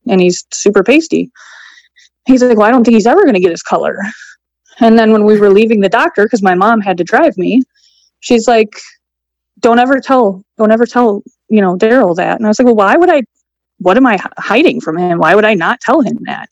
and 0.07 0.21
he's 0.21 0.45
super 0.51 0.83
pasty. 0.83 1.31
He's 2.25 2.43
like, 2.43 2.57
well, 2.57 2.67
I 2.67 2.71
don't 2.71 2.83
think 2.83 2.95
he's 2.95 3.07
ever 3.07 3.23
going 3.23 3.33
to 3.33 3.39
get 3.39 3.51
his 3.51 3.63
color. 3.63 3.97
And 4.79 4.97
then 4.97 5.11
when 5.11 5.25
we 5.25 5.39
were 5.39 5.49
leaving 5.49 5.79
the 5.79 5.89
doctor, 5.89 6.25
because 6.25 6.41
my 6.41 6.55
mom 6.55 6.81
had 6.81 6.97
to 6.97 7.03
drive 7.03 7.37
me, 7.37 7.63
she's 8.19 8.47
like, 8.47 8.73
don't 9.59 9.79
ever 9.79 9.99
tell, 9.99 10.43
don't 10.57 10.71
ever 10.71 10.85
tell, 10.85 11.23
you 11.49 11.61
know, 11.61 11.77
Daryl 11.77 12.15
that. 12.15 12.37
And 12.37 12.45
I 12.45 12.49
was 12.49 12.59
like, 12.59 12.65
well, 12.65 12.75
why 12.75 12.95
would 12.95 13.11
I, 13.11 13.23
what 13.79 13.97
am 13.97 14.07
I 14.07 14.17
hiding 14.37 14.81
from 14.81 14.97
him? 14.97 15.19
Why 15.19 15.35
would 15.35 15.45
I 15.45 15.53
not 15.53 15.81
tell 15.81 16.01
him 16.01 16.17
that? 16.21 16.49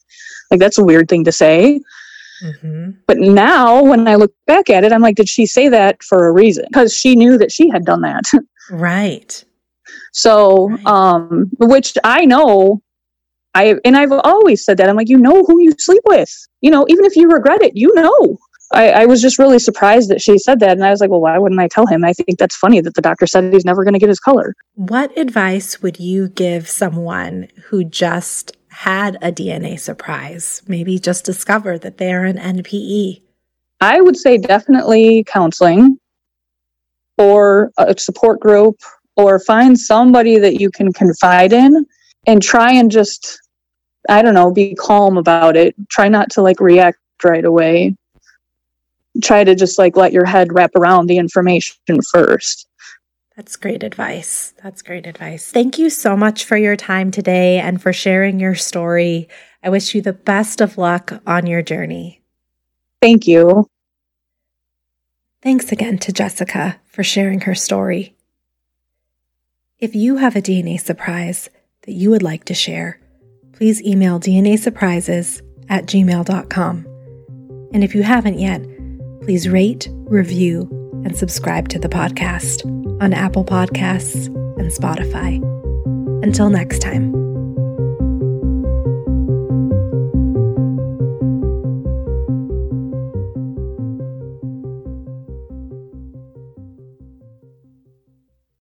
Like, 0.51 0.59
that's 0.59 0.77
a 0.77 0.83
weird 0.83 1.07
thing 1.07 1.23
to 1.25 1.31
say. 1.31 1.79
Mm-hmm. 2.43 2.91
But 3.05 3.17
now, 3.17 3.83
when 3.83 4.07
I 4.07 4.15
look 4.15 4.33
back 4.47 4.69
at 4.69 4.83
it, 4.83 4.93
I'm 4.93 5.01
like, 5.01 5.15
did 5.15 5.29
she 5.29 5.45
say 5.45 5.67
that 5.69 6.01
for 6.03 6.27
a 6.27 6.31
reason? 6.31 6.65
Because 6.67 6.93
she 6.93 7.15
knew 7.15 7.37
that 7.37 7.51
she 7.51 7.69
had 7.69 7.85
done 7.85 8.01
that. 8.01 8.25
right. 8.71 9.43
So, 10.13 10.69
right. 10.69 10.85
um, 10.85 11.49
which 11.59 11.97
I 12.03 12.25
know, 12.25 12.81
I 13.53 13.75
and 13.83 13.97
I've 13.97 14.11
always 14.11 14.63
said 14.63 14.77
that 14.77 14.89
I'm 14.89 14.95
like, 14.95 15.09
you 15.09 15.17
know 15.17 15.43
who 15.43 15.61
you 15.61 15.73
sleep 15.77 16.03
with. 16.05 16.29
You 16.61 16.71
know, 16.71 16.85
even 16.89 17.05
if 17.05 17.15
you 17.15 17.27
regret 17.29 17.61
it, 17.61 17.75
you 17.75 17.93
know. 17.95 18.37
I, 18.71 18.89
I 18.91 19.05
was 19.07 19.19
just 19.19 19.39
really 19.39 19.57
surprised 19.57 20.11
that 20.11 20.21
she 20.21 20.37
said 20.37 20.59
that, 20.59 20.73
and 20.73 20.85
I 20.85 20.91
was 20.91 21.01
like, 21.01 21.09
well, 21.09 21.21
why 21.21 21.39
wouldn't 21.39 21.59
I 21.59 21.67
tell 21.67 21.87
him? 21.87 22.05
I 22.05 22.13
think 22.13 22.37
that's 22.37 22.55
funny 22.55 22.81
that 22.81 22.93
the 22.93 23.01
doctor 23.01 23.25
said 23.25 23.51
he's 23.51 23.65
never 23.65 23.83
going 23.83 23.95
to 23.95 23.99
get 23.99 24.09
his 24.09 24.19
color. 24.19 24.53
What 24.75 25.17
advice 25.17 25.81
would 25.81 25.99
you 25.99 26.27
give 26.27 26.69
someone 26.69 27.47
who 27.65 27.83
just 27.83 28.55
had 28.67 29.17
a 29.23 29.31
DNA 29.31 29.79
surprise, 29.79 30.61
maybe 30.67 30.99
just 30.99 31.25
discovered 31.25 31.81
that 31.81 31.97
they're 31.97 32.25
an 32.25 32.37
NPE? 32.37 33.23
I 33.81 34.01
would 34.01 34.17
say 34.17 34.37
definitely 34.37 35.23
counseling 35.25 35.97
or 37.17 37.71
a 37.77 37.97
support 37.97 38.39
group 38.39 38.77
or 39.15 39.39
find 39.39 39.77
somebody 39.79 40.37
that 40.37 40.61
you 40.61 40.69
can 40.69 40.93
confide 40.93 41.53
in 41.53 41.85
and 42.25 42.41
try 42.41 42.73
and 42.73 42.91
just 42.91 43.39
I 44.07 44.21
don't 44.21 44.33
know, 44.33 44.51
be 44.51 44.75
calm 44.75 45.17
about 45.17 45.57
it. 45.57 45.75
Try 45.89 46.07
not 46.07 46.29
to 46.31 46.41
like 46.41 46.59
react 46.59 46.97
right 47.23 47.43
away. 47.43 47.95
Try 49.21 49.43
to 49.43 49.55
just 49.55 49.77
like 49.77 49.97
let 49.97 50.13
your 50.13 50.25
head 50.25 50.53
wrap 50.53 50.71
around 50.75 51.07
the 51.07 51.17
information 51.17 51.75
first. 52.11 52.67
That's 53.35 53.55
great 53.55 53.83
advice. 53.83 54.53
That's 54.63 54.81
great 54.81 55.07
advice. 55.07 55.51
Thank 55.51 55.77
you 55.77 55.89
so 55.89 56.15
much 56.17 56.43
for 56.43 56.57
your 56.57 56.75
time 56.75 57.11
today 57.11 57.59
and 57.59 57.81
for 57.81 57.93
sharing 57.93 58.39
your 58.39 58.55
story. 58.55 59.29
I 59.63 59.69
wish 59.69 59.95
you 59.95 60.01
the 60.01 60.13
best 60.13 60.61
of 60.61 60.77
luck 60.77 61.21
on 61.25 61.47
your 61.47 61.61
journey. 61.61 62.21
Thank 63.01 63.27
you. 63.27 63.69
Thanks 65.41 65.71
again 65.71 65.97
to 65.99 66.11
Jessica 66.11 66.81
for 66.85 67.03
sharing 67.03 67.41
her 67.41 67.55
story. 67.55 68.15
If 69.77 69.95
you 69.95 70.17
have 70.17 70.35
a 70.35 70.41
DNA 70.41 70.77
surprise 70.79 71.49
that 71.83 71.93
you 71.93 72.09
would 72.09 72.23
like 72.23 72.45
to 72.45 72.53
share, 72.53 72.99
please 73.53 73.81
email 73.83 74.19
DNA 74.19 74.57
surprises 74.57 75.41
at 75.69 75.85
gmail.com. 75.85 76.85
And 77.73 77.83
if 77.83 77.93
you 77.93 78.03
haven't 78.03 78.39
yet, 78.39 78.63
please 79.21 79.47
rate, 79.47 79.89
review, 79.91 80.67
and 81.05 81.15
subscribe 81.15 81.69
to 81.69 81.79
the 81.79 81.89
podcast 81.89 82.65
on 83.01 83.13
Apple 83.13 83.45
Podcasts 83.45 84.27
and 84.57 84.71
Spotify. 84.71 85.43
Until 86.23 86.49
next 86.49 86.79
time. 86.79 87.18